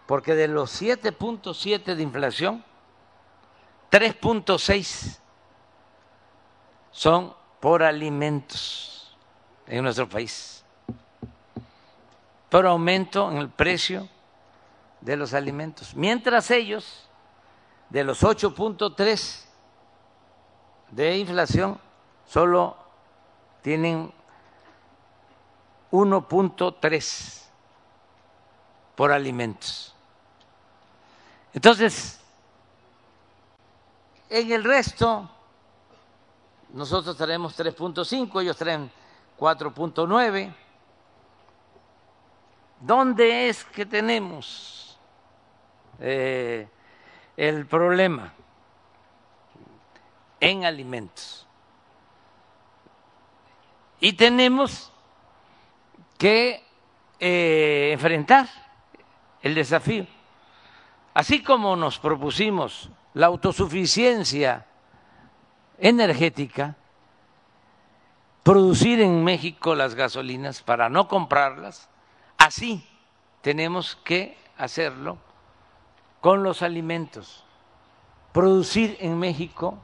porque 0.07 0.35
de 0.35 0.49
los 0.49 0.83
7.7 0.83 1.95
de 1.95 2.03
inflación, 2.03 2.65
3.6 3.91 5.19
son 6.93 7.35
por 7.59 7.83
alimentos 7.83 9.17
en 9.67 9.83
nuestro 9.83 10.09
país, 10.09 10.65
por 12.49 12.67
aumento 12.67 13.31
en 13.31 13.39
el 13.39 13.49
precio 13.49 14.09
de 15.01 15.17
los 15.17 15.35
alimentos, 15.35 15.95
mientras 15.95 16.51
ellos, 16.51 17.09
de 17.89 18.05
los 18.05 18.23
8.3 18.23 19.45
de 20.91 21.19
inflación, 21.19 21.81
solo 22.27 22.77
tienen 23.63 24.13
1.3 25.91 27.43
por 28.95 29.13
alimentos. 29.13 29.95
Entonces, 31.53 32.20
en 34.31 34.53
el 34.53 34.63
resto, 34.63 35.29
nosotros 36.73 37.17
traemos 37.17 37.59
3.5, 37.59 38.41
ellos 38.41 38.57
traen 38.57 38.91
4.9. 39.37 40.55
¿Dónde 42.81 43.49
es 43.49 43.65
que 43.65 43.85
tenemos 43.85 44.99
eh, 45.99 46.69
el 47.37 47.67
problema? 47.67 48.33
En 50.39 50.65
alimentos. 50.65 51.47
Y 53.99 54.13
tenemos 54.13 54.93
que 56.17 56.65
eh, 57.19 57.91
enfrentar 57.93 58.49
el 59.43 59.57
desafío. 59.57 60.07
Así 61.13 61.43
como 61.43 61.75
nos 61.75 61.99
propusimos 61.99 62.89
la 63.15 63.27
autosuficiencia 63.27 64.67
energética, 65.79 66.77
producir 68.43 69.01
en 69.01 69.25
México 69.25 69.75
las 69.75 69.95
gasolinas 69.95 70.63
para 70.63 70.89
no 70.89 71.09
comprarlas, 71.09 71.89
así 72.39 72.87
tenemos 73.43 73.97
que 73.97 74.37
hacerlo 74.57 75.19
con 76.21 76.43
los 76.43 76.63
alimentos, 76.63 77.45
producir 78.33 78.97
en 79.01 79.19
México 79.19 79.79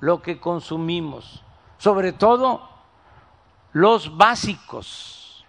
lo 0.00 0.22
que 0.22 0.40
consumimos, 0.40 1.44
sobre 1.78 2.12
todo 2.12 2.68
los 3.72 4.16
básicos, 4.16 5.44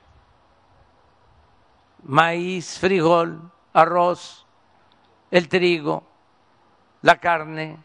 maíz, 2.04 2.78
frijol, 2.80 3.52
arroz, 3.74 4.46
el 5.32 5.50
trigo, 5.50 6.04
la 7.06 7.18
carne, 7.18 7.78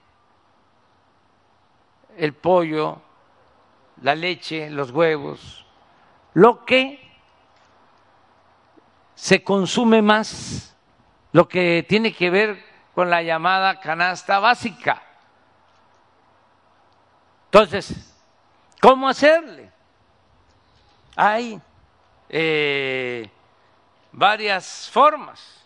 el 2.17 2.33
pollo, 2.33 3.03
la 4.01 4.15
leche, 4.15 4.71
los 4.71 4.93
huevos, 4.93 5.67
lo 6.33 6.65
que 6.65 7.07
se 9.15 9.45
consume 9.45 10.01
más, 10.01 10.75
lo 11.33 11.47
que 11.47 11.85
tiene 11.87 12.15
que 12.15 12.31
ver 12.31 12.65
con 12.95 13.11
la 13.11 13.23
llamada 13.23 13.79
canasta 13.79 14.39
básica. 14.39 15.03
Entonces, 17.53 18.17
¿cómo 18.81 19.07
hacerle? 19.07 19.71
Hay 21.15 21.61
eh, 22.31 23.31
varias 24.13 24.89
formas. 24.91 25.60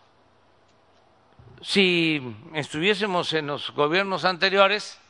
Si 1.64 2.20
estuviésemos 2.52 3.32
en 3.32 3.46
los 3.46 3.70
gobiernos 3.70 4.26
anteriores, 4.26 5.00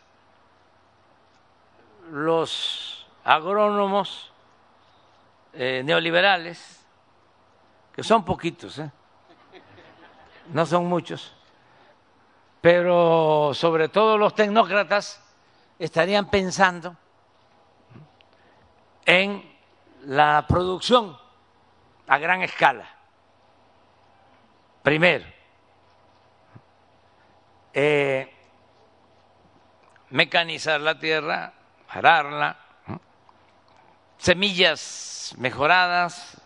los 2.12 3.08
agrónomos 3.24 4.30
eh, 5.52 5.82
neoliberales, 5.84 6.86
que 7.92 8.04
son 8.04 8.24
poquitos, 8.24 8.78
¿eh? 8.78 8.88
no 10.52 10.64
son 10.64 10.86
muchos, 10.86 11.34
pero 12.60 13.50
sobre 13.52 13.88
todo 13.88 14.16
los 14.16 14.36
tecnócratas 14.36 15.20
estarían 15.76 16.30
pensando 16.30 16.96
en 19.04 19.42
la 20.04 20.46
producción 20.46 21.18
a 22.06 22.16
gran 22.18 22.42
escala. 22.42 22.88
Primero, 24.84 25.33
eh, 27.74 28.32
mecanizar 30.10 30.80
la 30.80 30.98
tierra, 30.98 31.52
ararla, 31.88 32.56
semillas 34.16 35.34
mejoradas, 35.38 36.40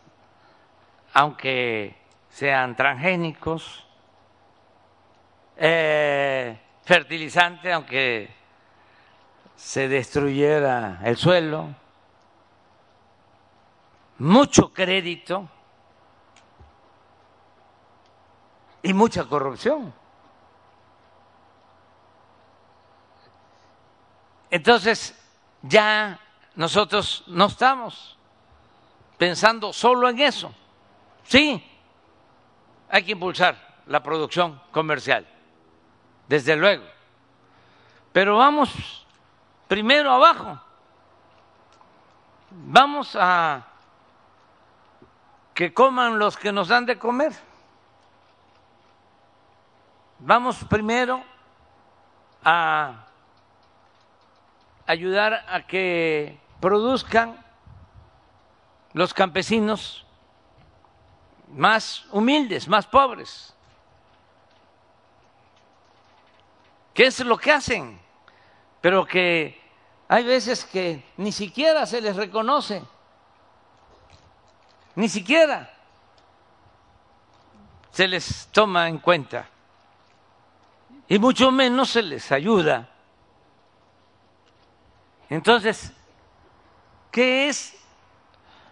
aunque 1.13 1.95
sean 2.31 2.75
transgénicos, 2.75 3.87
eh, 5.57 6.59
fertilizante, 6.85 7.73
aunque 7.73 8.31
se 9.57 9.89
destruyera 9.89 11.01
el 11.05 11.17
suelo 11.17 11.75
mucho 14.19 14.73
crédito 14.73 15.49
y 18.83 18.93
mucha 18.93 19.25
corrupción. 19.25 19.93
Entonces, 24.51 25.15
ya 25.63 26.19
nosotros 26.55 27.25
no 27.27 27.47
estamos 27.47 28.17
pensando 29.17 29.73
solo 29.73 30.09
en 30.09 30.21
eso. 30.21 30.55
Sí, 31.25 31.63
hay 32.89 33.03
que 33.03 33.13
impulsar 33.13 33.83
la 33.87 34.03
producción 34.03 34.61
comercial, 34.71 35.27
desde 36.27 36.57
luego. 36.57 36.85
Pero 38.13 38.39
vamos 38.39 39.07
primero 39.67 40.11
abajo. 40.11 40.59
Vamos 42.51 43.15
a 43.15 43.67
que 45.53 45.75
coman 45.75 46.19
los 46.19 46.37
que 46.37 46.53
nos 46.53 46.69
dan 46.69 46.87
de 46.87 46.99
comer. 46.99 47.33
Vamos 50.21 50.65
primero 50.69 51.23
a 52.45 53.08
ayudar 54.89 55.45
a 55.49 55.67
que 55.67 56.39
produzcan 56.61 57.37
los 58.95 59.13
campesinos 59.13 60.07
más 61.53 62.07
humildes, 62.11 62.67
más 62.67 62.87
pobres. 62.87 63.55
¿Qué 66.95 67.07
es 67.07 67.21
lo 67.21 67.37
que 67.37 67.53
hacen? 67.53 68.01
Pero 68.81 69.07
que 69.07 69.61
hay 70.09 70.25
veces 70.25 70.65
que 70.65 71.05
ni 71.19 71.33
siquiera 71.33 71.85
se 71.85 72.01
les 72.01 72.17
reconoce, 72.17 72.83
ni 74.95 75.09
siquiera 75.09 75.71
se 77.91 78.09
les 78.09 78.49
toma 78.53 78.89
en 78.89 78.99
cuenta 78.99 79.47
y 81.09 81.19
mucho 81.19 81.51
menos 81.51 81.91
se 81.91 82.03
les 82.03 82.33
ayuda. 82.33 82.89
Entonces, 85.29 85.93
¿qué 87.11 87.49
es 87.49 87.77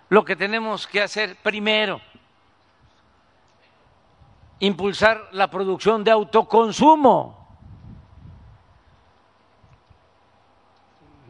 lo 0.09 0.25
que 0.25 0.37
tenemos 0.37 0.87
que 0.87 1.03
hacer 1.03 1.37
primero? 1.37 2.01
Impulsar 4.61 5.29
la 5.33 5.51
producción 5.51 6.03
de 6.03 6.11
autoconsumo. 6.11 7.47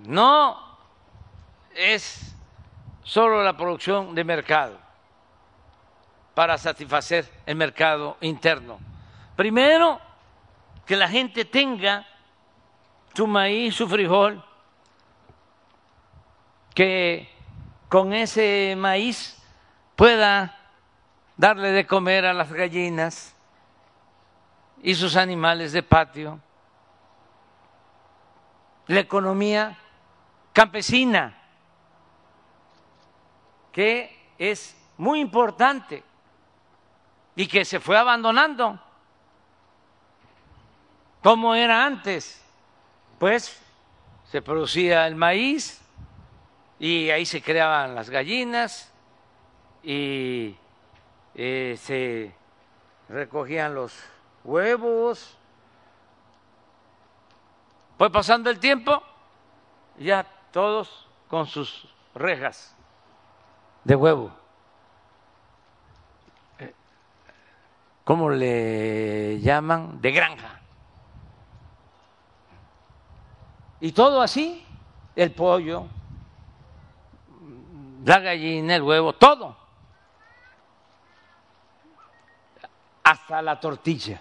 No 0.05 0.79
es 1.75 2.37
solo 3.03 3.43
la 3.43 3.57
producción 3.57 4.15
de 4.15 4.23
mercado 4.23 4.79
para 6.35 6.59
satisfacer 6.59 7.29
el 7.47 7.57
mercado 7.57 8.17
interno. 8.21 8.79
Primero, 9.35 10.01
que 10.85 10.97
la 10.97 11.09
gente 11.09 11.45
tenga 11.45 12.07
su 13.15 13.27
maíz, 13.27 13.75
su 13.75 13.89
frijol, 13.89 14.45
que 16.77 17.27
con 17.89 18.13
ese 18.13 18.75
maíz 18.77 19.43
pueda 19.97 20.55
darle 21.39 21.73
de 21.73 21.87
comer 21.87 22.27
a 22.27 22.35
las 22.35 22.53
gallinas 22.53 23.35
y 24.83 24.95
sus 24.95 25.17
animales 25.17 25.73
de 25.73 25.83
patio. 25.83 26.39
La 28.89 29.01
economía 29.01 29.79
campesina, 30.53 31.35
que 33.73 34.35
es 34.37 34.77
muy 34.99 35.21
importante 35.21 36.05
y 37.35 37.47
que 37.47 37.65
se 37.65 37.81
fue 37.81 37.97
abandonando. 37.97 38.79
¿Cómo 41.23 41.55
era 41.55 41.87
antes? 41.87 42.45
Pues 43.19 43.63
se 44.31 44.43
producía 44.43 45.07
el 45.07 45.15
maíz 45.15 45.83
y 46.79 47.11
ahí 47.11 47.25
se 47.25 47.43
creaban 47.43 47.95
las 47.95 48.11
gallinas 48.11 48.93
y 49.83 50.57
eh, 51.35 51.77
se 51.79 52.35
recogían 53.09 53.75
los 53.75 53.99
huevos. 54.45 55.39
Fue 57.97 58.11
pasando 58.11 58.51
el 58.51 58.59
tiempo, 58.59 59.03
ya 59.99 60.27
todos 60.53 61.09
con 61.29 61.47
sus 61.47 61.89
rejas 62.15 62.77
de 63.85 63.97
huevo. 63.97 64.31
¿Cómo 68.05 68.31
le 68.31 69.41
llaman? 69.41 70.01
De 70.01 70.13
granja. 70.13 70.61
Y 73.81 73.93
todo 73.93 74.23
así, 74.23 74.65
el 75.17 75.33
pollo, 75.33 75.87
la 78.07 78.21
gallina, 78.21 78.77
el 78.77 78.83
huevo, 78.83 79.13
todo. 79.15 79.57
Hasta 83.03 83.43
la 83.43 83.59
tortilla. 83.59 84.21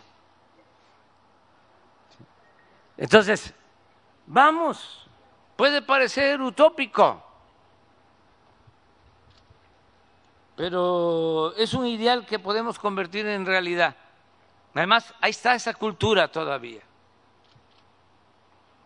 Entonces, 2.97 3.53
vamos, 4.25 5.07
puede 5.55 5.83
parecer 5.83 6.41
utópico, 6.41 7.21
pero 10.55 11.53
es 11.55 11.75
un 11.75 11.85
ideal 11.85 12.25
que 12.25 12.39
podemos 12.39 12.79
convertir 12.79 13.27
en 13.27 13.45
realidad. 13.45 13.95
Además, 14.73 15.13
ahí 15.21 15.29
está 15.29 15.53
esa 15.53 15.75
cultura 15.75 16.31
todavía. 16.31 16.81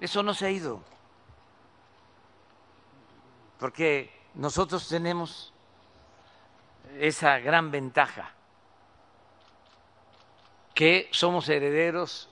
Eso 0.01 0.21
no 0.23 0.33
se 0.33 0.47
ha 0.47 0.51
ido. 0.51 0.81
Porque 3.59 4.18
nosotros 4.35 4.87
tenemos 4.87 5.53
esa 6.99 7.39
gran 7.39 7.71
ventaja, 7.71 8.33
que 10.73 11.09
somos 11.11 11.49
herederos 11.49 12.29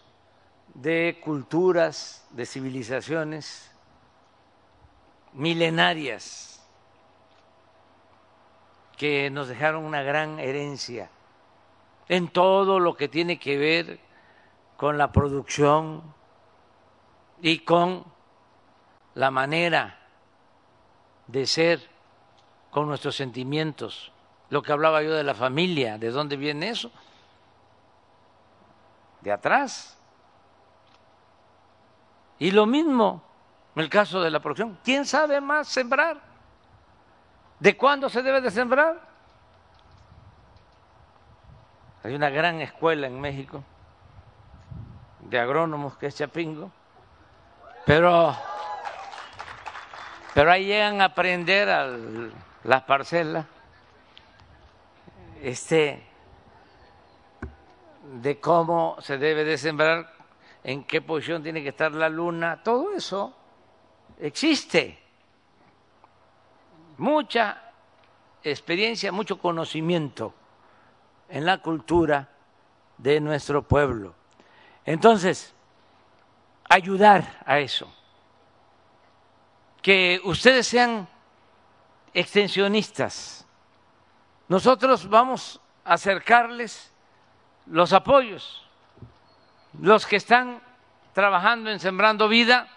de 0.73 1.19
culturas, 1.23 2.25
de 2.31 2.45
civilizaciones 2.45 3.71
milenarias 5.33 6.65
que 8.97 9.29
nos 9.29 9.47
dejaron 9.47 9.85
una 9.85 10.01
gran 10.01 10.39
herencia 10.39 11.09
en 12.09 12.29
todo 12.29 12.79
lo 12.79 12.95
que 12.95 13.07
tiene 13.07 13.37
que 13.37 13.57
ver 13.57 13.99
con 14.75 14.97
la 14.97 15.11
producción 15.11 16.01
y 17.41 17.59
con 17.59 18.03
la 19.13 19.29
manera 19.29 19.96
de 21.27 21.45
ser 21.45 21.89
con 22.71 22.87
nuestros 22.87 23.15
sentimientos. 23.15 24.11
Lo 24.49 24.61
que 24.61 24.71
hablaba 24.71 25.03
yo 25.03 25.13
de 25.13 25.23
la 25.23 25.33
familia, 25.33 25.97
¿de 25.97 26.11
dónde 26.11 26.37
viene 26.37 26.69
eso? 26.69 26.91
De 29.21 29.31
atrás. 29.31 29.97
Y 32.39 32.51
lo 32.51 32.65
mismo 32.65 33.23
en 33.77 33.83
el 33.83 33.89
caso 33.89 34.21
de 34.23 34.31
la 34.31 34.39
producción. 34.39 34.79
¿Quién 34.83 35.05
sabe 35.05 35.39
más 35.39 35.67
sembrar? 35.67 36.19
¿De 37.59 37.77
cuándo 37.77 38.09
se 38.09 38.23
debe 38.23 38.41
de 38.41 38.49
sembrar? 38.49 38.99
Hay 42.03 42.15
una 42.15 42.31
gran 42.31 42.59
escuela 42.59 43.05
en 43.05 43.21
México 43.21 43.63
de 45.19 45.39
agrónomos 45.39 45.95
que 45.97 46.07
es 46.07 46.15
Chapingo, 46.15 46.71
pero, 47.85 48.35
pero 50.37 50.51
ahí 50.51 50.65
llegan 50.65 51.01
a 51.01 51.05
aprender 51.05 51.67
al 51.67 52.31
las 52.63 52.83
parcelas, 52.83 53.47
este, 55.41 56.03
de 58.21 58.39
cómo 58.39 58.97
se 58.99 59.17
debe 59.17 59.43
de 59.43 59.57
sembrar, 59.57 60.13
en 60.63 60.83
qué 60.83 61.01
posición 61.01 61.41
tiene 61.41 61.63
que 61.63 61.69
estar 61.69 61.91
la 61.91 62.07
luna, 62.07 62.61
todo 62.61 62.93
eso 62.93 63.35
existe. 64.19 64.99
Mucha 66.99 67.71
experiencia, 68.43 69.11
mucho 69.11 69.39
conocimiento 69.39 70.35
en 71.29 71.47
la 71.47 71.63
cultura 71.63 72.29
de 72.95 73.19
nuestro 73.19 73.63
pueblo. 73.63 74.13
Entonces, 74.85 75.55
ayudar 76.69 77.41
a 77.43 77.57
eso, 77.57 77.91
que 79.87 80.19
ustedes 80.25 80.67
sean 80.67 81.07
extensionistas. 82.13 83.47
Nosotros 84.49 85.07
vamos 85.07 85.61
a 85.85 85.93
acercarles 85.93 86.91
los 87.67 87.93
apoyos, 87.93 88.67
los 89.79 90.05
que 90.05 90.17
están 90.17 90.61
trabajando 91.13 91.69
en 91.69 91.79
Sembrando 91.79 92.27
Vida. 92.27 92.67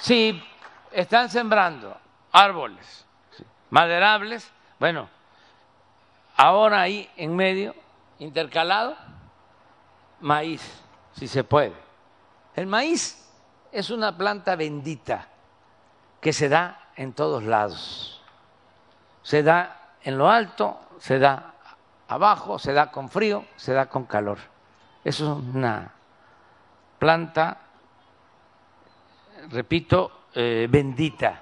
Si 0.00 0.44
están 0.90 1.30
sembrando 1.30 1.98
árboles 2.32 3.06
maderables, 3.70 4.52
bueno, 4.78 5.08
ahora 6.36 6.82
ahí 6.82 7.10
en 7.16 7.34
medio, 7.34 7.74
intercalado, 8.18 8.94
maíz 10.22 10.62
si 11.12 11.28
se 11.28 11.44
puede. 11.44 11.74
El 12.54 12.66
maíz 12.66 13.28
es 13.70 13.90
una 13.90 14.16
planta 14.16 14.56
bendita 14.56 15.28
que 16.20 16.32
se 16.32 16.48
da 16.48 16.90
en 16.96 17.12
todos 17.12 17.42
lados. 17.42 18.22
Se 19.22 19.42
da 19.42 19.94
en 20.02 20.18
lo 20.18 20.30
alto, 20.30 20.78
se 20.98 21.18
da 21.18 21.54
abajo, 22.08 22.58
se 22.58 22.72
da 22.72 22.90
con 22.90 23.08
frío, 23.08 23.44
se 23.56 23.72
da 23.72 23.86
con 23.86 24.04
calor. 24.04 24.38
Es 25.04 25.20
una 25.20 25.92
planta, 26.98 27.58
repito, 29.50 30.26
eh, 30.34 30.68
bendita. 30.70 31.40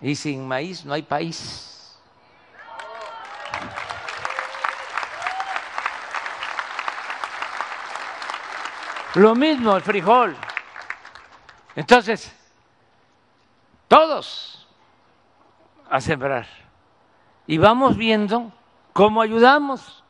Y 0.00 0.14
sin 0.14 0.46
maíz 0.46 0.84
no 0.84 0.94
hay 0.94 1.02
país. 1.02 1.75
Lo 9.16 9.34
mismo 9.34 9.74
el 9.74 9.80
frijol. 9.80 10.36
Entonces, 11.74 12.30
todos 13.88 14.68
a 15.88 16.02
sembrar. 16.02 16.46
Y 17.46 17.56
vamos 17.56 17.96
viendo 17.96 18.52
cómo 18.92 19.22
ayudamos. 19.22 20.04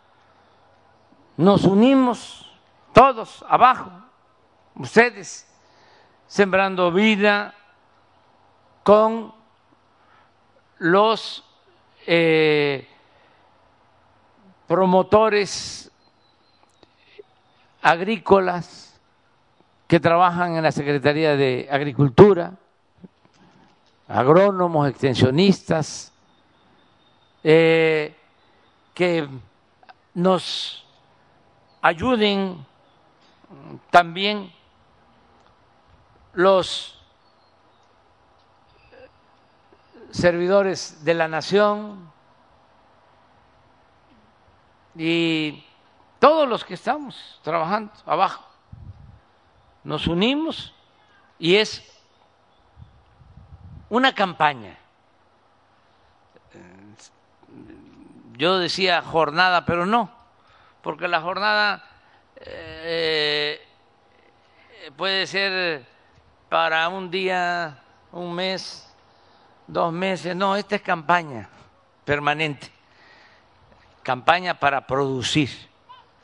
Nos 1.37 1.63
unimos 1.63 2.51
todos 2.93 3.45
abajo, 3.49 3.93
ustedes, 4.75 5.49
sembrando 6.27 6.91
vida 6.91 7.55
con 8.83 9.33
los 10.79 11.45
eh, 12.09 12.89
promotores 14.67 15.93
agrícolas 17.83 18.96
que 19.87 20.01
trabajan 20.01 20.57
en 20.57 20.63
la 20.63 20.73
Secretaría 20.73 21.37
de 21.37 21.69
Agricultura, 21.71 22.55
agrónomos, 24.09 24.89
extensionistas, 24.89 26.13
eh, 27.45 28.17
que 28.95 29.29
nos 30.15 30.85
ayuden 31.83 32.67
también 33.91 34.53
los 36.33 36.99
servidores 40.11 41.05
de 41.05 41.15
la 41.15 41.29
nación 41.29 42.11
y 44.97 45.63
todos 46.19 46.49
los 46.49 46.65
que 46.65 46.75
estamos 46.75 47.39
trabajando 47.43 47.93
abajo. 48.07 48.56
Nos 49.87 50.09
unimos 50.09 50.75
y 51.39 51.55
es 51.55 51.81
una 53.89 54.13
campaña. 54.13 54.77
Yo 58.37 58.59
decía 58.59 59.01
jornada, 59.01 59.65
pero 59.65 59.87
no, 59.87 60.11
porque 60.83 61.07
la 61.07 61.21
jornada 61.21 61.85
eh, 62.39 63.65
puede 64.97 65.25
ser 65.29 65.87
para 66.49 66.89
un 66.89 67.09
día, 67.09 67.79
un 68.11 68.35
mes, 68.35 68.93
dos 69.69 69.93
meses, 69.93 70.35
no, 70.35 70.57
esta 70.57 70.75
es 70.75 70.83
campaña 70.83 71.49
permanente, 72.05 72.73
campaña 74.03 74.59
para 74.59 74.85
producir 74.85 75.49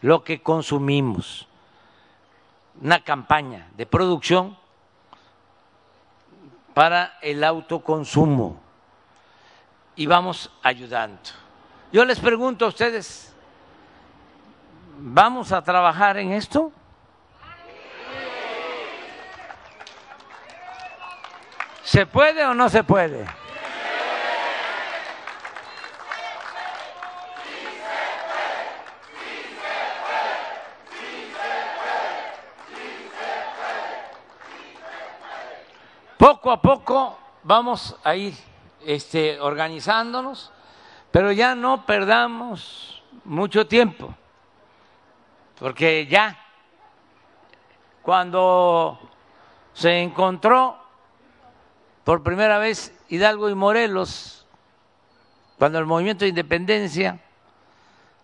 lo 0.00 0.24
que 0.24 0.42
consumimos, 0.42 1.46
una 2.80 3.02
campaña 3.02 3.68
de 3.76 3.86
producción 3.86 4.56
para 6.74 7.18
el 7.20 7.44
autoconsumo 7.44 8.60
y 9.94 10.06
vamos 10.06 10.50
ayudando. 10.62 11.20
Yo 11.92 12.04
les 12.04 12.18
pregunto 12.18 12.64
a 12.64 12.68
ustedes, 12.68 13.34
¿vamos 14.98 15.52
a 15.52 15.62
trabajar 15.62 16.16
en 16.16 16.32
esto? 16.32 16.72
¿Se 21.82 22.06
puede 22.06 22.44
o 22.46 22.54
no 22.54 22.70
se 22.70 22.84
puede? 22.84 23.26
Poco 36.22 36.52
a 36.52 36.62
poco 36.62 37.18
vamos 37.42 37.96
a 38.04 38.14
ir 38.14 38.32
este, 38.86 39.40
organizándonos, 39.40 40.52
pero 41.10 41.32
ya 41.32 41.56
no 41.56 41.84
perdamos 41.84 43.02
mucho 43.24 43.66
tiempo, 43.66 44.14
porque 45.58 46.06
ya 46.06 46.38
cuando 48.02 49.00
se 49.72 50.00
encontró 50.00 50.76
por 52.04 52.22
primera 52.22 52.58
vez 52.58 52.96
Hidalgo 53.08 53.50
y 53.50 53.56
Morelos, 53.56 54.46
cuando 55.58 55.80
el 55.80 55.86
movimiento 55.86 56.24
de 56.24 56.28
independencia, 56.28 57.18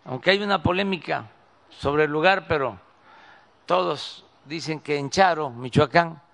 aunque 0.05 0.31
hay 0.31 0.41
una 0.41 0.63
polémica 0.63 1.25
sobre 1.69 2.05
el 2.05 2.13
lugar, 2.13 2.47
pero 2.47 2.79
todos 3.67 4.25
dicen 4.45 4.79
que 4.79 4.99
en 4.99 5.11
Charo, 5.11 5.51
Michoacán, 5.51 6.28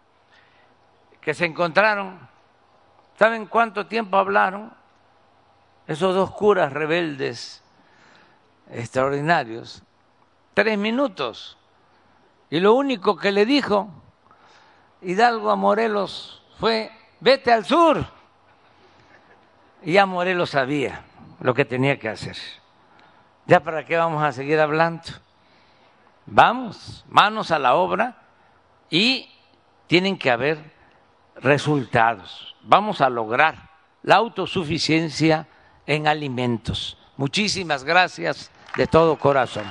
que 1.24 1.32
se 1.32 1.46
encontraron, 1.46 2.18
¿saben 3.18 3.46
cuánto 3.46 3.86
tiempo 3.86 4.18
hablaron? 4.18 4.72
Esos 5.86 6.14
dos 6.14 6.30
curas 6.30 6.72
rebeldes 6.72 7.62
extraordinarios, 8.70 9.82
tres 10.52 10.76
minutos. 10.76 11.56
Y 12.50 12.60
lo 12.60 12.74
único 12.74 13.16
que 13.16 13.32
le 13.32 13.46
dijo 13.46 13.88
Hidalgo 15.00 15.50
a 15.50 15.56
Morelos 15.56 16.42
fue, 16.58 16.92
vete 17.20 17.52
al 17.52 17.64
sur. 17.64 18.04
Y 19.82 19.92
ya 19.92 20.04
Morelos 20.04 20.50
sabía 20.50 21.04
lo 21.40 21.54
que 21.54 21.64
tenía 21.64 21.98
que 21.98 22.10
hacer. 22.10 22.36
¿Ya 23.46 23.60
para 23.60 23.84
qué 23.84 23.96
vamos 23.96 24.22
a 24.22 24.32
seguir 24.32 24.60
hablando? 24.60 25.04
Vamos, 26.26 27.04
manos 27.08 27.50
a 27.50 27.58
la 27.58 27.74
obra 27.74 28.16
y 28.90 29.30
tienen 29.86 30.18
que 30.18 30.30
haber 30.30 30.73
resultados. 31.36 32.54
Vamos 32.62 33.00
a 33.00 33.08
lograr 33.08 33.70
la 34.02 34.16
autosuficiencia 34.16 35.46
en 35.86 36.06
alimentos. 36.06 36.98
Muchísimas 37.16 37.84
gracias 37.84 38.50
de 38.76 38.86
todo 38.86 39.16
corazón. 39.16 39.64